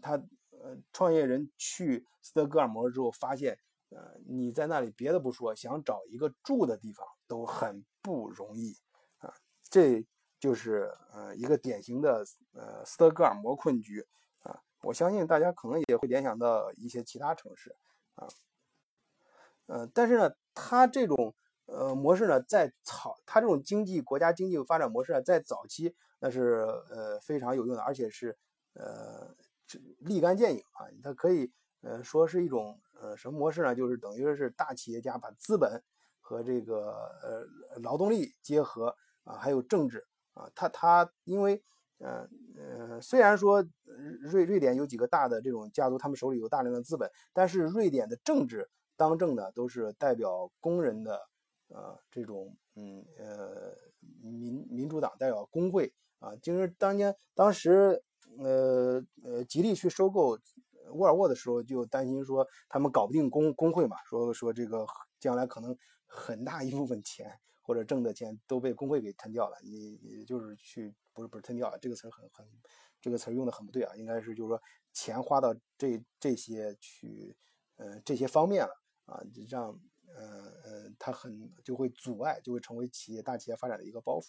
[0.00, 0.12] 他
[0.50, 8.76] 呃创业人去斯德哥尔摩之后发现，呃你在那里别的不说，想找一个住的地方都很不容易
[9.18, 9.34] 啊。
[9.68, 10.06] 这
[10.38, 14.06] 就是呃一个典型的呃斯德哥尔摩困局
[14.44, 14.62] 啊。
[14.82, 17.74] 我相信大家可能也会联想到一些其他城市
[18.14, 18.28] 啊，
[19.66, 21.34] 呃但是呢，他这种。
[21.66, 28.36] 呃，模式呢，在草，它这种经济国家经济发展模式啊，在早期那是呃非常有用的，而且是
[28.74, 29.34] 呃
[29.98, 30.84] 立竿见影啊。
[31.02, 31.50] 它可以
[31.80, 33.74] 呃说是一种呃什么模式呢？
[33.74, 35.82] 就是等于说是大企业家把资本
[36.20, 40.50] 和这个呃劳动力结合啊，还有政治啊。
[40.54, 41.62] 它它因为
[41.96, 43.64] 呃呃虽然说
[44.20, 51.26] 瑞瑞典有几个大的这种家族，他们手里有大量的资本，但是瑞典的政治当政的都是代表工人的。
[51.72, 53.74] 啊，这种嗯呃
[54.22, 58.02] 民民主党代表工会啊，就是当年当时
[58.38, 60.38] 呃呃吉利去收购
[60.92, 64.86] 沃尔沃的时候，就担心说他们搞不定工工会嘛，说说这个
[65.18, 69.56] 将来可能很大一部分钱或者挣的钱都被工会给吞掉了。
[69.62, 72.46] 你你就是去不是不是吞掉了，这个词儿很很
[73.00, 74.60] 这个词用的很不对啊，应该是就是说
[74.92, 77.34] 钱花到这这些去
[77.76, 78.72] 呃这些方面了
[79.06, 79.78] 啊，让
[80.14, 80.24] 呃
[80.64, 84.28] 呃它很就会阻碍，就会成为企业大企业发展的一个包袱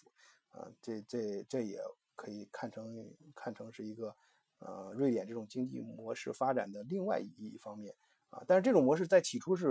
[0.50, 1.80] 啊，这这这也
[2.14, 4.14] 可以看成看成是一个
[4.58, 7.94] 呃瑞典这种经济模式发展的另外一一方面。
[8.30, 9.68] 啊，但是这种模式在起初是，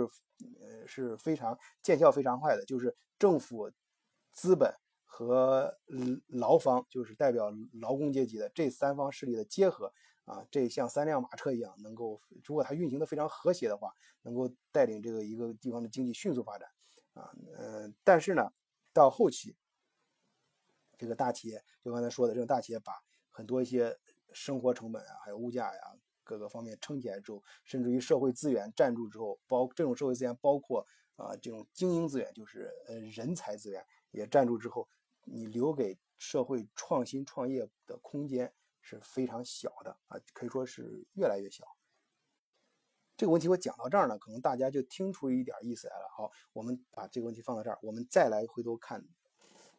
[0.58, 3.70] 呃，是非常见效非常快的，就是政府、
[4.32, 4.74] 资本
[5.04, 5.76] 和
[6.26, 9.92] 劳方，就是代表劳工阶级的这三方势力的结合，
[10.26, 13.90] 啊，这像三辆马车一样，能够如果它运行的非常和谐的话，
[14.22, 16.68] 能够带领这个一个地方的经济迅速发展，
[17.14, 18.52] 啊，呃，但是呢，
[18.92, 19.56] 到后期，
[20.98, 22.92] 这个大企业，就刚才说的这种大企业，把
[23.30, 23.98] 很多一些
[24.32, 25.80] 生活成本啊，还有物价呀。
[26.28, 30.84] 各个方面撑起来之后，甚至于社会资源占住之后，包这种社会资源包括
[31.14, 34.88] 啊这种精英资源，就是呃人才资源也占住之后，
[35.22, 38.52] 你留给社会创新创业的空间
[38.86, 41.66] 是非常小的啊，可以说是越来越小。
[43.16, 46.08] 这个问题我讲到这儿呢，可能大家就听出一点意思来了。
[46.16, 49.04] 好，我们把这个问题放到这儿，我们再来回头看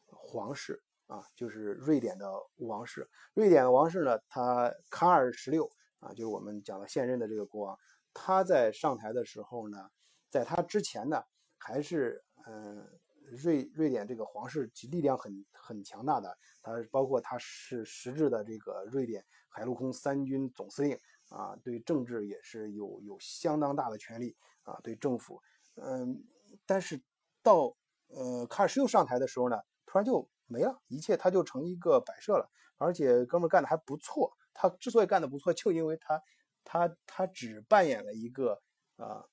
[0.06, 3.10] 皇室啊，就是瑞典的王室。
[3.34, 5.72] 瑞典王室呢，他卡尔十六。
[6.00, 7.80] 啊，就是我们讲的现任的这个国王，
[8.13, 9.89] 他在上台的时候呢，
[10.30, 11.24] 在他之前呢，
[11.58, 12.88] 还是嗯，
[13.30, 20.98] 瑞瑞典这个皇室其力量很很强大的，他包括他是实质的这个瑞典海陆空三军总司令
[21.30, 25.42] 啊，对政治也是有有相当大的权力啊，对政府，
[25.76, 26.24] 嗯，
[26.66, 27.02] 但是
[27.44, 27.76] 到
[28.08, 34.38] 呃卡尔十六上台的时候呢，突然就没了，一切他就成一个摆设了，而且哥们干的还不错。
[34.54, 36.20] 他之所以干得不错，就因为他，
[36.63, 38.60] 他他只扮演了一个
[38.96, 39.24] 啊，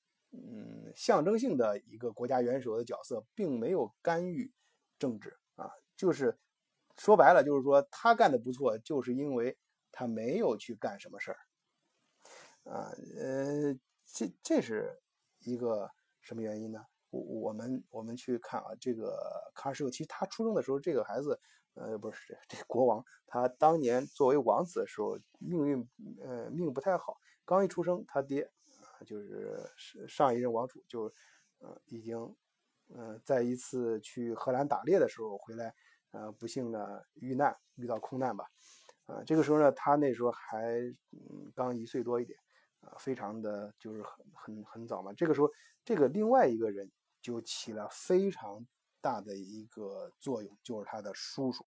[0.95, 4.51] 象征性的一个国家元首的角色，并没有干预
[4.97, 5.69] 政治啊。
[5.95, 6.37] 就是
[6.97, 9.57] 说白了，就是说他干得不错，就是因为
[9.91, 11.37] 他没有去干什么事儿
[12.71, 12.89] 啊。
[13.19, 14.99] 呃，这这是
[15.39, 16.85] 一个什么原因呢？
[17.09, 21.39] 我我们我们去看啊，这个卡尔十六，其实他出生的时候，这个孩子。
[21.77, 25.89] 呃，不是这国王，他当年作为王子的时候，命运
[26.23, 27.17] 呃命不太好。
[27.43, 28.49] 刚一出生，他爹
[29.05, 29.57] 就是
[30.07, 31.03] 上一任王储就
[31.59, 32.35] 呃已经
[32.87, 35.73] 呃在一次去荷兰打猎的时候回来，
[36.11, 38.49] 呃不幸的遇难，遇到空难吧。
[39.05, 40.79] 啊，这个时候呢，他那时候还
[41.11, 42.37] 嗯刚一岁多一点，
[42.81, 45.13] 啊，非常的就是很很很早嘛。
[45.13, 45.49] 这个时候，
[45.85, 46.91] 这个另外一个人
[47.21, 48.65] 就起了非常。
[49.01, 51.63] 大的一个作用就是他的叔叔，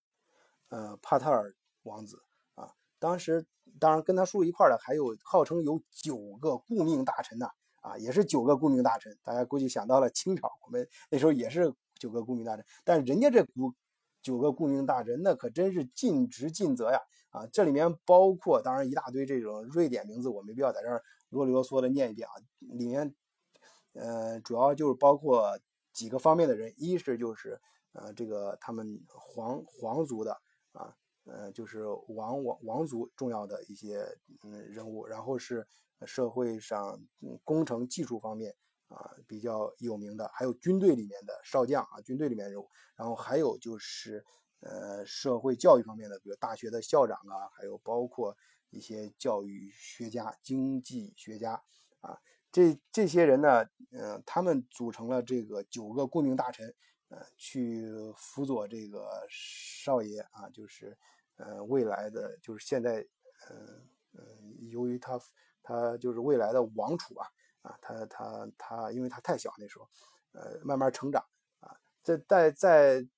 [0.70, 2.20] 呃，帕特尔王子。
[2.98, 3.46] 当时
[3.78, 7.46] 当然跟他叔一块的还有号称有九个顾命大臣呢，
[7.80, 9.16] 啊，也是九个顾命大臣。
[9.22, 13.74] 大家估计想到了清朝，我们那时候也是九个顾命大臣，但人家这九
[14.22, 22.34] 九个顾命大臣那可真是尽职尽责呀，啊，这里面包括当然一大堆这种瑞典名字，我没必要在这儿啰里啰嗦的念一遍啊。
[22.60, 23.14] 里面，
[23.94, 25.58] 呃，主要就是包括。
[25.90, 30.94] 几个方面的人，一是就是呃这个他们皇皇族的啊，
[31.28, 34.04] 呃就是王王王族重要的一些
[34.42, 35.66] 嗯人物，然后是
[36.06, 37.00] 社会上
[37.44, 38.54] 工程技术方面
[38.88, 44.24] 啊比较有名的，还有军队里面的少将啊，军队里面人物，然后还有就是
[44.60, 48.36] 呃社会教育方面的，比如大学的校长啊，还有包括
[48.70, 51.62] 一些教育学家、经济学家
[52.00, 52.18] 啊。
[52.50, 56.74] 这这些人呢，嗯，他们组成了这个九个顾命大臣，
[57.08, 57.84] 呃，去
[58.16, 60.96] 辅佐这个少爷啊，就是
[61.38, 63.00] 呃未来的，就是现在，
[63.50, 65.18] 嗯嗯，由于他
[65.62, 67.26] 他就是未来的王储啊，
[67.62, 69.88] 啊，他他他，因为他太小那时候，
[70.32, 71.24] 呃，慢慢成长
[71.60, 73.08] 啊，在在在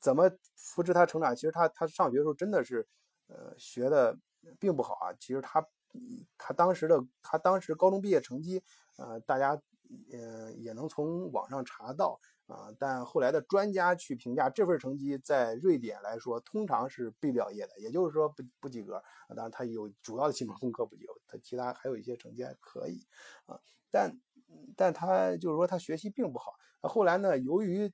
[0.00, 1.34] 怎么扶持他成长？
[1.34, 2.86] 其实他他上学的时候真的是，
[3.28, 4.16] 呃，学的
[4.58, 5.66] 并不好啊，其实他。
[6.38, 8.62] 他当时的他当时高中毕业成绩，
[8.96, 9.60] 呃，大家
[10.12, 12.20] 呃也能从网上查到
[12.50, 12.74] 啊。
[12.78, 19.02] 但后来的专家去评价这份成绩，在瑞典来说，通常是毕不了业的，也就是说不不及格。
[19.28, 23.06] 当然，他有主要的基本功课不及格，他其他还有一些成绩还可以
[23.46, 23.60] 啊。
[23.90, 24.20] 但
[24.76, 26.52] 但他就是说他学习并不好。
[26.82, 27.92] 后来呢，由于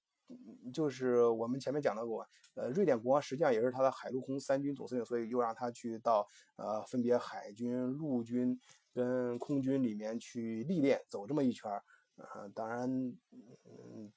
[0.72, 8.58] 就是我们前面讲到过，呃，瑞典国王实际上也是他的海陆空三军总司令，所以又让他去到呃分别海军、陆军
[8.92, 11.84] 跟空军里面去历练，走这么一圈儿。
[12.16, 14.10] 呃，当然，嗯，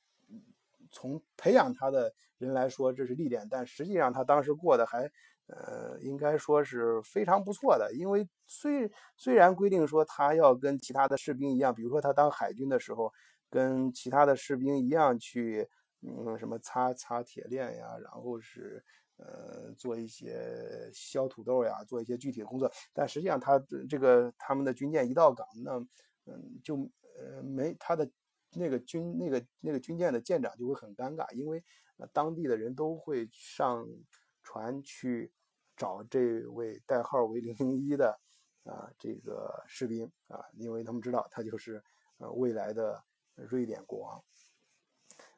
[0.92, 5.04] 从培养他的人来说，这是历练，但实际上他当时过得还
[5.48, 13.12] 呃应该说是非常不错的，因为虽虽然规定说他要跟其他的士兵一样，比如说他当海军的时候，
[13.50, 15.70] 跟其他的士兵一样去。
[16.02, 18.82] 嗯，什么擦擦铁链呀，然后是
[19.18, 22.72] 呃做一些削土豆呀，做一些具体的工作。
[22.94, 25.78] 但实际上，他这个他们的军舰一到港，那
[26.32, 28.10] 嗯就呃没他的
[28.54, 31.64] 那个军那个那个军舰的舰长就会很尴尬，因为
[32.14, 33.88] 当地的人都会上
[34.44, 35.32] 船去
[35.76, 38.20] 找这位代号为零零一的
[38.64, 41.84] 啊这个士兵啊，因为他们知道他就是
[42.18, 43.04] 呃未来的
[43.36, 44.24] 瑞典国王。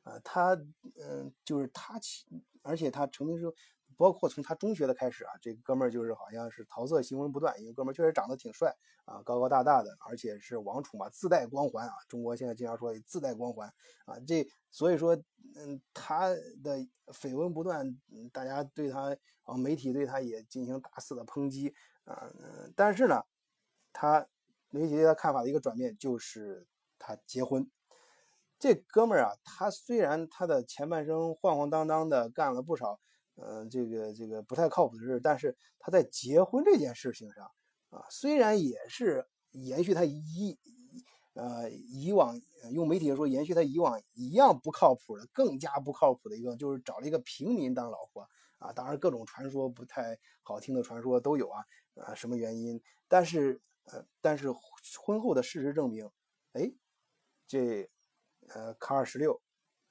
[0.04, 0.56] 啊，他
[1.00, 2.26] 嗯，就是他起，
[2.64, 3.54] 而且他成名之后，
[4.02, 11.94] 包括从他中学的开始啊，这哥们儿就是好像是桃色新闻不断，因为哥们儿确实长得挺帅啊，高高大大的，而且是王储嘛，自带光环啊。
[12.10, 13.72] 中国现在经常说自带光环
[14.06, 15.16] 啊，这所以说，
[15.56, 16.30] 嗯，他
[16.64, 16.80] 的
[17.14, 17.96] 绯闻不断，
[18.34, 21.72] 大家对他啊，媒体对他也进行大肆的抨击
[22.06, 22.28] 啊，
[22.76, 23.22] 但是呢，
[23.94, 24.28] 他
[24.72, 26.66] 媒体对他看法的一个转变就是
[26.98, 27.70] 他结婚。
[28.58, 33.00] 这哥们儿啊，他虽然他的前半生晃晃荡荡的干了不少，
[33.36, 37.46] 呃，这个这个不太靠谱的事，但是他在结婚这件事情上
[37.90, 40.58] 啊，虽然也是延续他以
[41.34, 42.40] 呃以往
[42.72, 51.64] 用媒体说延续他以往一样不靠谱的，更加不靠谱的一个，就是找了一个平民当老婆啊，当然各种传说不太好听的传说都有啊
[51.96, 52.82] 啊，什么原因？
[53.08, 54.52] 但是呃，但是
[55.00, 56.10] 婚后的事实证明，
[56.54, 56.72] 哎，
[57.48, 57.90] 这。
[58.54, 59.40] 呃，卡尔十六，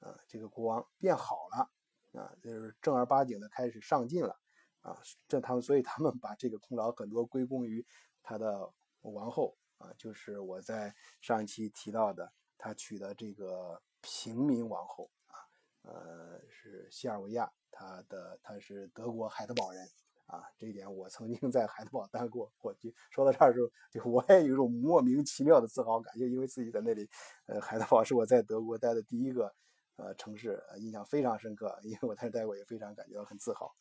[0.01, 1.71] 啊，这个国王变好了，
[2.13, 4.39] 啊，就是正儿八经的开始上进了，
[4.81, 4.97] 啊，
[5.27, 7.85] 这他们，所以他们把这个功劳很多归功于
[8.21, 8.71] 他的
[9.01, 15.35] 王后，啊，就是我在上一期提到的，他娶的这个平民王后，啊，
[15.83, 19.87] 呃，是西尔维亚，他的他是德国海德堡人。
[20.27, 22.49] 啊，这一点我曾经在海德堡待过。
[22.61, 27.05] 我就说到这儿的时候，就我也有一种莫名其妙的自豪感，就因为自己在那里，
[27.47, 29.53] 呃，海德堡是我在德国待的第一个
[30.01, 31.79] 呃城市，印象非常深刻。
[31.83, 33.73] 因为我在那待过，也非常感觉到很自豪。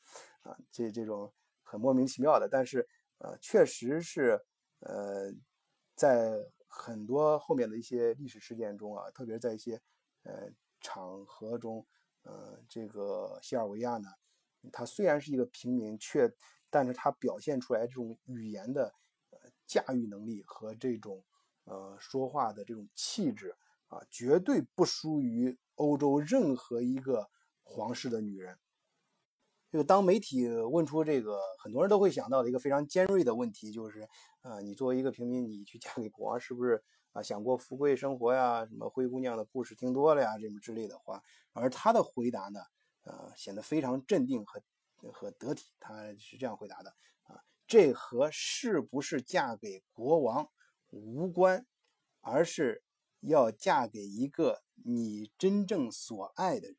[0.42, 2.86] 啊，这这种很莫名其妙的，但是
[3.18, 4.40] 呃，确实是
[4.80, 5.32] 呃，
[5.94, 6.36] 在
[6.68, 9.80] 很多后面的一些历史事件中啊，特别在一些
[10.22, 11.86] 呃场合中，
[12.22, 14.08] 呃，这个西尔维亚呢。
[14.72, 16.30] 他虽然是一个平民，却，
[16.68, 18.94] 但是他表现出来这种语言的
[19.66, 21.24] 驾驭能力和这种
[21.64, 23.56] 呃说话的这种气质
[23.90, 27.28] 啊，绝对不输于欧洲任何一个
[27.62, 28.58] 皇室的女人。
[29.70, 34.08] 这个当媒体问出这个很多人都会想到的一个非常尖锐的问题，就是
[34.40, 38.66] 啊，你作为一个平民，你去嫁给国王，是不是啊想过富贵生活呀？
[38.66, 40.38] 什么灰姑娘的故事听多了呀？
[40.38, 41.22] 这么之类的话，
[41.52, 42.60] 而他的回答呢？
[43.02, 44.60] 呃，显得非常镇定和
[45.12, 45.70] 和得体。
[45.80, 46.90] 他是这样回答的
[47.22, 50.48] 啊，这和是不是嫁给国王
[50.90, 51.64] 无关，
[52.20, 52.82] 而是
[53.20, 56.76] 要嫁给一个你真正所爱的人。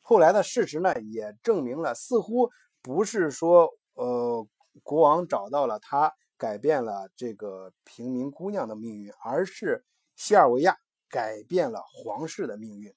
[0.00, 4.46] 后来的事实呢，也证明了，似乎不是说呃
[4.82, 9.84] 国王找到了他，改变了这个平民姑娘的命运，而是
[10.14, 10.76] 西尔维亚
[11.08, 12.94] 改变了皇室的命运。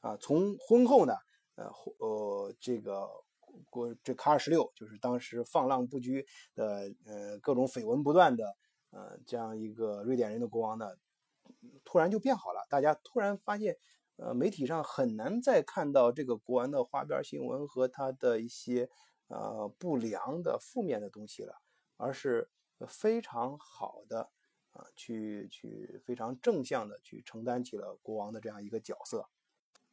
[0.00, 1.14] 啊，从婚后呢，
[1.56, 3.08] 呃，呃，这个
[3.70, 8.56] 国这卡尔十六就是当时放浪不拘的，呃，各种绯闻不断的，
[8.94, 10.96] 呃，这样一个瑞典人的国王呢，
[11.84, 12.64] 突然就变好了。
[12.70, 13.76] 大家突然发现，
[14.16, 18.88] 呃，媒体上很难再看到这个国王的花边新闻和他的一些
[19.26, 21.60] 呃不良的负面的东西了，
[21.96, 22.48] 而是
[22.86, 24.30] 非常好的
[24.70, 29.28] 啊，去去非常正向的去承担起了国王的这样一个角色。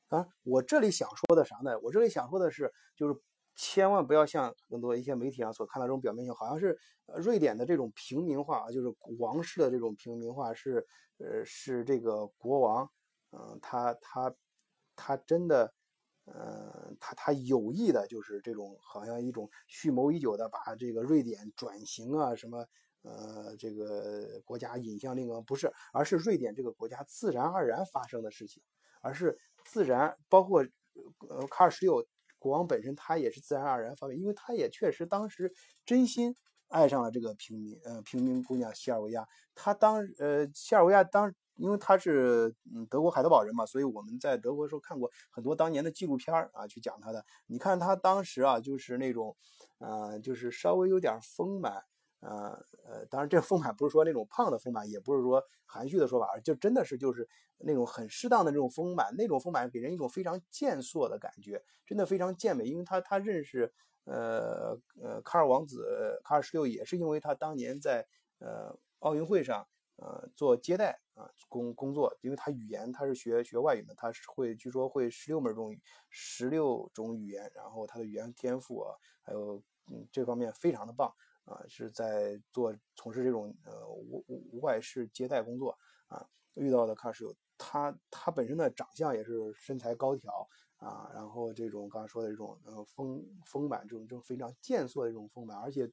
[0.09, 1.79] 啊，我这里想说的啥呢？
[1.79, 3.19] 我这里想说的是，就是
[3.63, 6.76] 千万不要像很多一些媒体上所看到这种表面性，好像是
[7.17, 8.88] 瑞典的这种平民化，就是
[9.19, 10.84] 王室的这种平民化，是
[11.19, 12.89] 呃是这个国王，
[13.32, 14.34] 嗯，他他
[14.95, 15.71] 他真的，
[16.26, 22.65] 嗯，他他有意的，就是这种好像一种蓄谋已久的把这个瑞典转型啊什么，
[23.04, 28.63] 呃，这个国家引向另一个不是，而是瑞典这个国家自然而然发生的事情，
[29.02, 29.38] 而是。
[29.63, 30.65] 自然包括，
[31.30, 32.04] 呃，卡尔十六
[32.41, 35.54] 国王本身，他也是自然而然发育，因为他也确实当时
[35.86, 36.36] 真心
[36.69, 39.28] 爱上了这个平民，呃，平民姑娘西尔维亚。
[39.53, 47.24] 他当，呃，西尔维亚当，因为他是嗯德国海德堡人嘛，所以我们在德国时候看过很多当年的纪录片啊，去讲他的。
[47.45, 49.38] 你看他当时啊，就是那种，
[49.78, 51.84] 呃，就是稍微有点丰满。
[52.22, 62.65] 呃呃，当然，这丰满不是说那种胖的丰满，也不是说含蓄的说法，就真的是就是那种很适当的这种丰满，那种丰满给人一种非常健硕的感觉，真的非常健美。
[62.65, 63.74] 因为他他认识
[64.05, 68.07] 呃呃卡尔王子卡尔十六，也是因为他当年在
[68.39, 78.93] 呃奥运会上呃做接待啊工工作，因为他语言他是学学外语的，他是会据说会十六门种语，十六种语言，然后他的语言天赋啊，
[79.24, 81.11] 还有嗯这方面非常的棒
[81.45, 85.77] 啊，是在做从事这种呃无无外事接待工作
[86.07, 86.25] 啊，
[86.55, 90.47] 遇到的卡什有他他本身的长相也是身材高挑。
[90.77, 95.87] 啊，然后这种刚才说的这种呃丰丰满，这种这种非常健硕的这种丰满，而且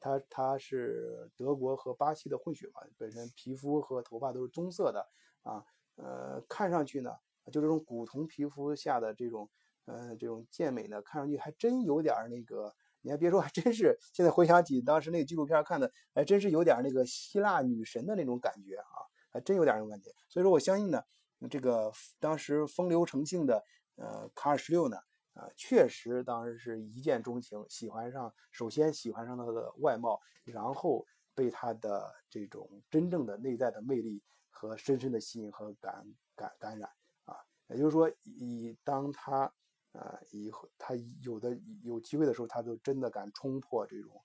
[0.00, 5.04] 他他是德国和巴西的混血嘛，本身皮肤和头发都是棕色的
[5.42, 5.64] 啊，
[5.96, 7.10] 呃，看上去呢，
[7.50, 9.50] 就这种古铜皮肤下的这种
[9.86, 12.72] 呃这种健美呢，看上去还真有点那个，
[13.02, 20.10] 你还别说，还 真是现在回想起当时那个纪录片看的，还真是有点那个希腊女神的那种感觉啊，还真有点那种感觉。
[20.28, 21.02] 所以说我相信呢，
[21.50, 23.62] 这个当时风流成性的。
[24.00, 24.96] 呃，卡尔十六呢，
[25.34, 36.88] 啊，确实当时是一见钟情，喜欢上，首先喜欢上他的外貌，然后被他的这种真正的内在的魅力和深深的吸引和感感感染
[37.24, 37.34] 啊，
[37.70, 39.52] 也就是说，以当他
[39.98, 44.22] 啊以后他有的有机会的时候，他就真的敢冲破这种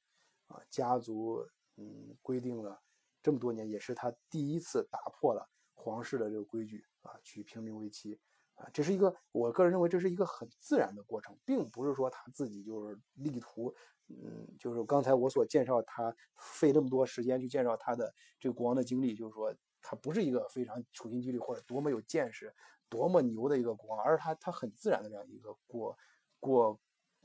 [0.48, 1.46] 啊家族
[1.78, 2.82] 嗯规定了
[3.22, 8.20] 这么多年，也是他第一次打破了皇室的这个规矩啊，娶平民为妻。
[8.56, 13.74] 啊，这是一个，我个人认为这是一个很自然的过程，并不是说他自己就是力图，
[14.10, 19.52] 嗯，就是刚才我所介绍他费那么多时间去介绍他的这个国王的经历，就是说
[19.82, 22.54] 他不是一个非常处心积虑或者多么有见识、
[22.94, 25.98] 多么牛的一个国王，而他他很自然的这样一个过
[26.40, 26.80] 过，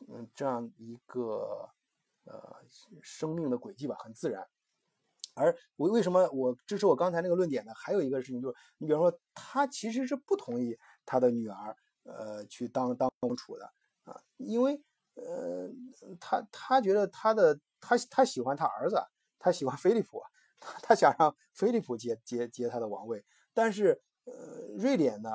[0.09, 1.69] 嗯，这样一个
[2.25, 2.57] 呃
[3.03, 4.49] 生命的轨迹吧，很自然。
[5.35, 7.73] 而我为什么我支持我刚才那个论点呢？
[7.77, 10.79] 还有一个事情就是，你比方说他其实是不同意。
[11.05, 13.65] 他的女儿，呃，去当当公主的
[14.05, 14.83] 啊，因为，
[15.15, 15.71] 呃，
[16.21, 18.97] 他他觉得他的他他喜欢他儿子，
[19.39, 20.23] 他喜欢菲利普，
[20.61, 24.35] 他 他想让菲利普接接接他的王位，但是，呃，
[24.77, 25.31] 瑞典呢，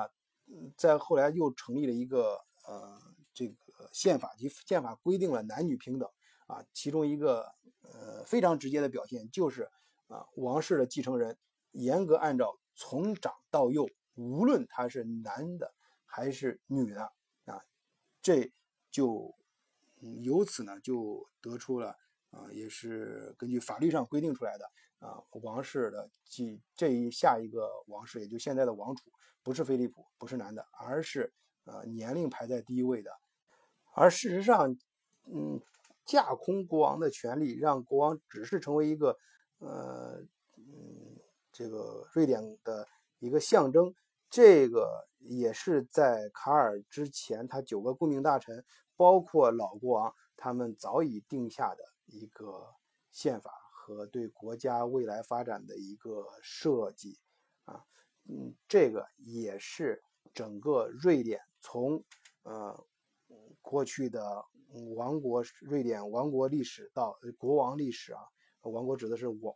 [0.76, 3.00] 在后来又成立了一个呃
[3.32, 6.08] 这个宪法，及宪法规定了男女平等
[6.46, 7.52] 啊，其中一个
[7.82, 9.70] 呃非常直接的表现就是
[10.08, 11.36] 啊，王室的继承人
[11.72, 13.88] 严格按照从长到幼。
[14.16, 15.74] 无论他是男的
[16.06, 17.02] 还是女的
[17.46, 17.64] 啊，
[18.22, 18.52] 这
[18.90, 19.34] 就
[20.22, 21.96] 由此呢就得出了
[22.30, 24.70] 啊，也是根据法律上规定出来的
[25.04, 29.10] 啊，王室的继这一下一个王室，也就现在的王储，
[29.42, 31.30] 不是菲利普，不是男的，而是
[31.64, 33.10] 呃年龄排在第一位的。
[33.92, 34.74] 而事实上，
[35.26, 35.60] 嗯，
[36.06, 39.18] 架空国王的权利，让国王只是成为一个
[39.58, 40.24] 呃
[40.56, 41.20] 嗯
[41.52, 42.88] 这个瑞典的
[43.18, 43.94] 一个象征。
[44.30, 48.64] 这个也是在卡尔之前，他九个顾命大臣，
[48.96, 52.74] 包括老国王，他们早已定下的一个
[53.12, 53.52] 宪法
[53.84, 57.18] 和对国家未来发展的一个设计
[57.66, 57.84] 啊，
[58.24, 62.02] 嗯，这个也是整个瑞典从
[62.44, 62.86] 呃
[63.60, 64.42] 过去的
[64.96, 68.22] 王国瑞典王国历史到国王历史啊，
[68.62, 69.54] 王国指的是王王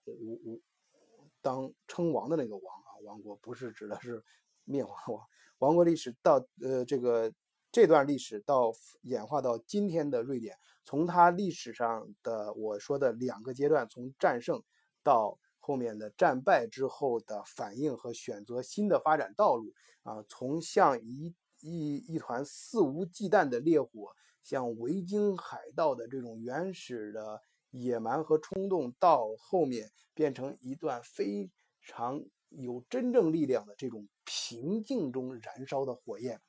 [1.17, 4.23] 王当称王的那个王啊，王国不是指的是。
[4.71, 5.27] 灭亡王
[5.61, 7.33] 王国历史到呃这个
[7.71, 14.63] 这段历史到演化到今天的瑞典，从它历史上的我说的两个阶段，从战胜
[15.03, 24.13] 到后面的战败之后的反应和选择新的发展道路啊，从像一一一团肆无忌惮的烈火，
[24.43, 31.51] 像维京海盗的这种原始的野蛮和冲动，到后面变成一段非
[31.81, 32.25] 常。
[32.51, 36.41] 有真正力量的这种平静中燃烧的火焰，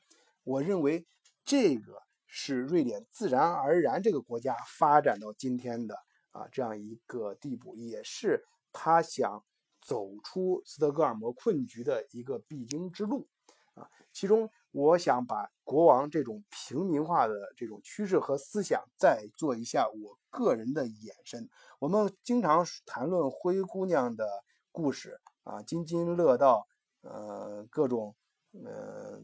[0.44, 1.06] 我认为
[1.44, 5.96] 这个是瑞典自然而然这个国家发展到今天的
[6.32, 9.44] 啊这样一个地步，也是他想
[9.82, 13.28] 走出斯德哥尔摩困局的一个必经之路
[13.74, 13.90] 啊。
[14.12, 21.50] 其中，我想把国王这种平民化的这种趋势和思想再做一下我个人的延伸。
[21.80, 24.26] 我们经常谈论灰姑娘的
[24.72, 25.20] 故事。
[25.44, 26.68] 啊，津津乐道，
[27.02, 28.16] 呃，各种，
[28.64, 29.20] 呃，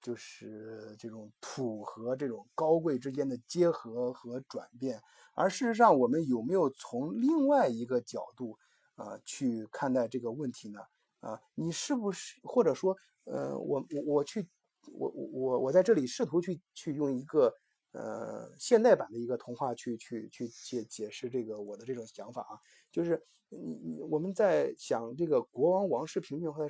[0.00, 5.02] 就是这种土和这种高贵之间的结合和转变。
[5.34, 8.58] 而事实上，我们有没有从另外一个角度，
[8.94, 10.80] 啊，去看待这个问题呢？
[11.20, 14.48] 啊，你是不是或者说，呃，我我我去，
[14.92, 17.54] 我我我在这里试图去去用一个。
[17.92, 22.54] 呃，现代版的一个童话去去去解解释这个我的这种想法啊，
[22.92, 26.68] 就是你你我们在想这个国王王室平民化的，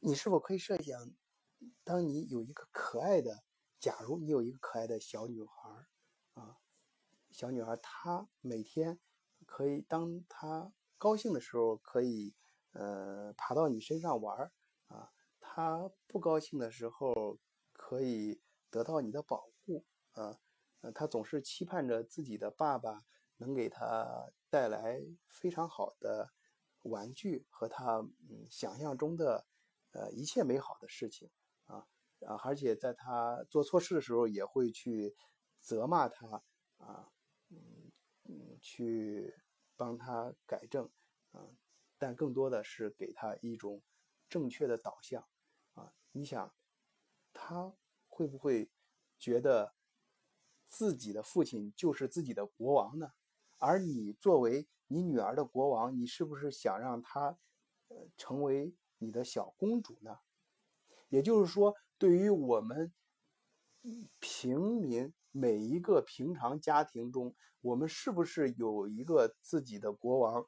[0.00, 0.98] 你是否可以设想，
[1.88, 3.44] 当你有一个可爱的，
[3.80, 5.86] 假如你有一个可爱的小女孩
[6.34, 6.58] 啊，
[7.30, 9.00] 小女孩她每天
[9.46, 12.34] 可以当她高兴的时候可以，
[12.72, 14.52] 呃，爬到你身上玩儿
[14.88, 15.10] 啊。
[15.40, 17.38] 她不高兴的时候
[17.72, 20.38] 可以得到你的保护啊。
[20.82, 23.02] 呃，他总是期盼着自己的爸爸
[23.38, 26.34] 能给他带来非常好的
[26.82, 27.96] 玩具和他
[28.28, 29.46] 嗯想象中的
[29.92, 31.30] 呃一切美好的事情
[32.26, 35.14] 啊，而且在他做错事的时候也会去
[35.60, 36.42] 责骂他
[36.78, 37.10] 啊，
[37.50, 37.92] 嗯
[38.24, 39.34] 嗯，去
[39.76, 40.90] 帮他改正
[41.32, 41.48] 啊，
[41.98, 43.82] 但更多的是给他一种
[44.28, 45.26] 正确的导向
[45.74, 45.92] 啊。
[46.12, 46.54] 你想，
[47.32, 47.74] 他
[48.08, 48.70] 会不会
[49.18, 49.74] 觉得？
[50.70, 53.12] 自己的父亲就是自己的国王呢，
[53.56, 57.38] 而你作为你女儿的国王，你是不是想让她，
[57.88, 60.18] 呃，成为你的小公主呢？
[61.08, 62.92] 也就是说，对于我们
[64.20, 70.46] 平民每一个平常家庭中，我们是不是有一个自己的国王？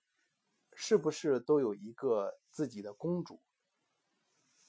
[0.75, 3.41] 是不是都有一个自己的公主？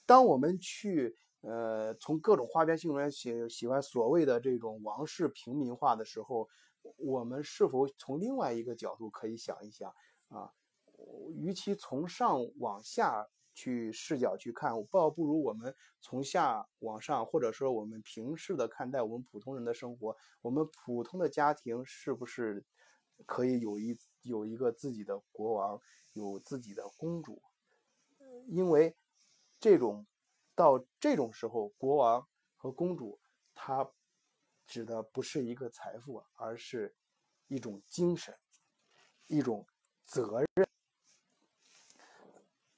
[0.04, 1.16] 当我们去。
[1.44, 6.48] 呃，从各种花边新闻喜喜欢所谓的这种王室平民化的时候，
[6.98, 9.92] 我们是否从另外一个角度可以想一想
[10.28, 10.52] 啊？
[11.34, 22.64] 与其从上往下去视角去看，倒不如我们从下往上，或者说我们平视的看待我们普通人的生活，我们普通的家庭是不是
[23.26, 25.80] 可以有一有一个自己的国王，
[26.12, 27.42] 有自己的公主？
[28.48, 28.96] 因为
[29.60, 30.06] 这种。
[30.54, 32.28] 到这种时候，国王
[32.58, 33.18] 和公主，
[33.54, 33.90] 他
[34.66, 36.94] 指的不是一个财富，而是
[37.48, 38.36] 一种精神，
[39.28, 39.66] 一种
[40.04, 40.71] 责任。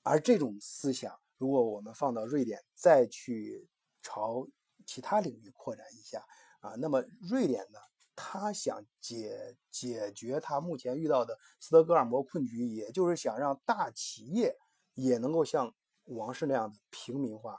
[0.05, 3.69] 而这种思想，如果我们放到瑞典，再去
[4.01, 4.47] 朝
[4.87, 6.25] 其他领域扩展一下
[6.61, 7.81] 啊，那么瑞典呢，
[8.15, 14.57] 他想解解决他目前遇到的斯德哥尔摩困局，也就是想让大企业
[14.95, 15.75] 也能够像。
[16.09, 17.59] 王室那样的平民化，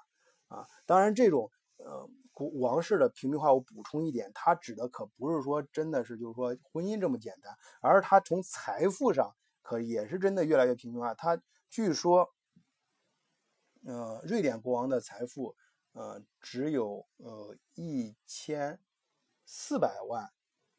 [0.50, 2.08] 啊，当然这种呃
[2.60, 11.16] 王室的平民化，我补充一点，它指的可不是说真的是就是说婚姻这么简单，而是它从财富上可也是真的越来越平民化。
[11.16, 11.41] 它
[11.72, 12.35] 据说，
[13.86, 15.56] 呃，瑞典国王的财富，
[15.94, 18.80] 呃，只有呃一千
[19.46, 20.30] 四百万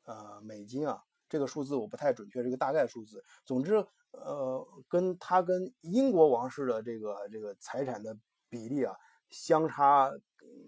[0.04, 3.24] 呃美金啊，这个数字我不太准确，这个大概数字。
[3.44, 3.86] 总之。
[4.12, 8.16] 呃，跟他跟英国王室的这个这个财产的
[8.48, 8.96] 比例啊，
[9.28, 10.10] 相差，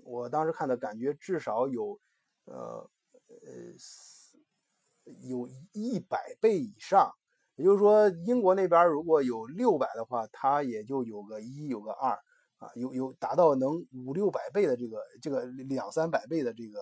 [0.04, 1.98] 我当时看的感觉至少有，
[2.44, 2.90] 呃
[3.26, 7.10] 呃，有一百倍以上。
[7.56, 12.18] 也就是说，英国那边如果有六百的话，他也就有个一，有个二，
[12.58, 16.80] 啊，有有达到能五六百倍的这个这个两三百倍的这个，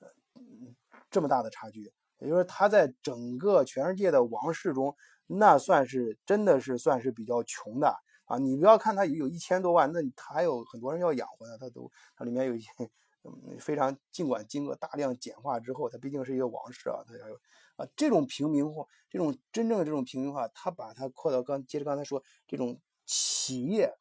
[0.00, 0.08] 呃，
[1.10, 1.92] 这么大的差距。
[2.18, 4.94] 也就是说，他在整个全世界的王室中。
[5.26, 7.96] 那算是真的是算是比较穷的
[8.26, 8.36] 啊！
[8.36, 11.56] 你不要看他有一千多万，那他还有很多人要养活呢。
[11.56, 12.68] 他都他里面有一些
[13.22, 17.34] 嗯非常，尽管经过大量简化之后，它毕竟是一个王室啊，它要有
[17.76, 23.94] 啊这种平民化，这种真正的这种平民化，他把它扩到刚接着刚才说这种企业。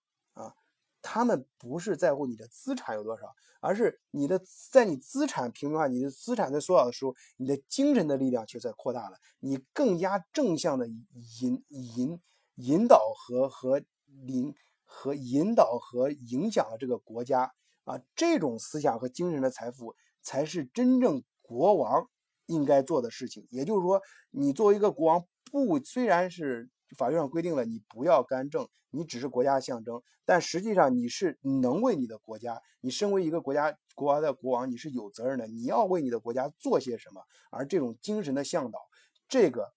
[1.04, 3.28] 他们不是在乎你的资产有多少，
[3.60, 4.41] 而是你的
[4.72, 9.18] 在你资产平民化、你的资产在缩小的时候，你的精神的力量却在扩大了。
[9.39, 12.20] 你更加正向的引引
[12.56, 13.80] 引导和和
[14.26, 22.10] 引和引导和影响了这个国家啊，这种思想和精神的财富才是真正国王
[22.45, 23.45] 应该做的事情。
[23.51, 24.01] 也就是说，
[24.32, 26.70] 你作为一个国王，不虽然是。
[26.95, 30.02] 法律上规定了，你不要干政，你只是国家象征。
[30.26, 35.46] 但实际上，你是能为你的国家，你身为一个国家国王的国王，你是有责任的。
[35.48, 37.22] 你要为你的国家做些什么？
[37.52, 38.80] 而这种精神的向导，
[39.28, 39.74] 这个，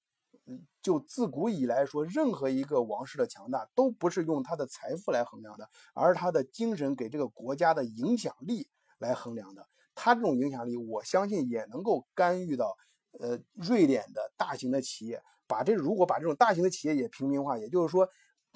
[0.46, 9.66] 嗯，就自古以来说，任何一个王室的强大，都不是用他的财富来衡量的，而他的精神给这个国家的影响力来衡量的。
[9.96, 12.76] 他这种影响力，我相信也能够干预到，
[13.18, 15.20] 呃，瑞典的大型的企业。
[15.48, 18.08] 把这如果把这种大型的企业也平民化，也就是说，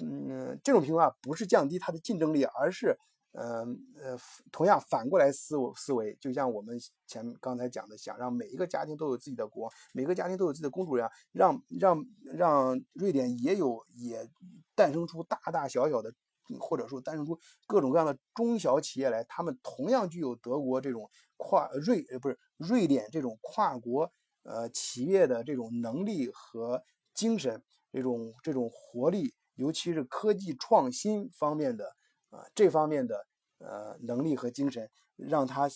[0.03, 2.97] 嗯，这种平民化不是降低它的竞争力，而是，
[3.33, 3.65] 呃
[4.03, 4.19] 呃，
[4.51, 14.29] 同样反过来思思维，就像我们前刚才讲的，想让每一个家庭都有自己的国，每个家庭都有自己的公主一样，让让让瑞典也有也
[14.75, 16.13] 诞生出大大小小的，
[16.59, 24.11] 或者说诞生出各种各样的中小企业来，他们同样具有德国这种跨瑞呃不是瑞典这种跨国。
[24.43, 26.83] 呃，企业的这种能力和
[27.13, 31.95] 精神，这种这种活力，尤其是科技创新方面的
[32.31, 33.27] 啊，这方面的
[33.59, 35.69] 呃能力和精神，让他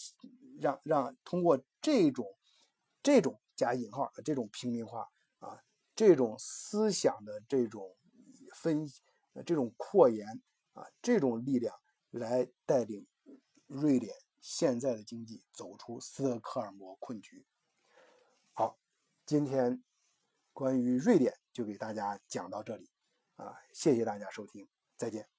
[0.59, 2.27] 让让通过这种
[3.03, 5.07] 这种加引号的这种平民化
[5.39, 5.63] 啊，
[5.95, 7.95] 这种思想的这种
[8.55, 8.91] 分
[9.45, 10.27] 这种扩延
[10.73, 11.79] 啊，这种力量
[12.11, 13.07] 来带领
[13.67, 17.45] 瑞典现在的经济走出斯德哥尔摩困局。
[18.55, 18.79] 好，
[19.27, 19.85] 今天
[20.55, 22.89] 关于瑞典就给大家讲到这里
[23.37, 25.34] 啊，谢谢大家收听，再见。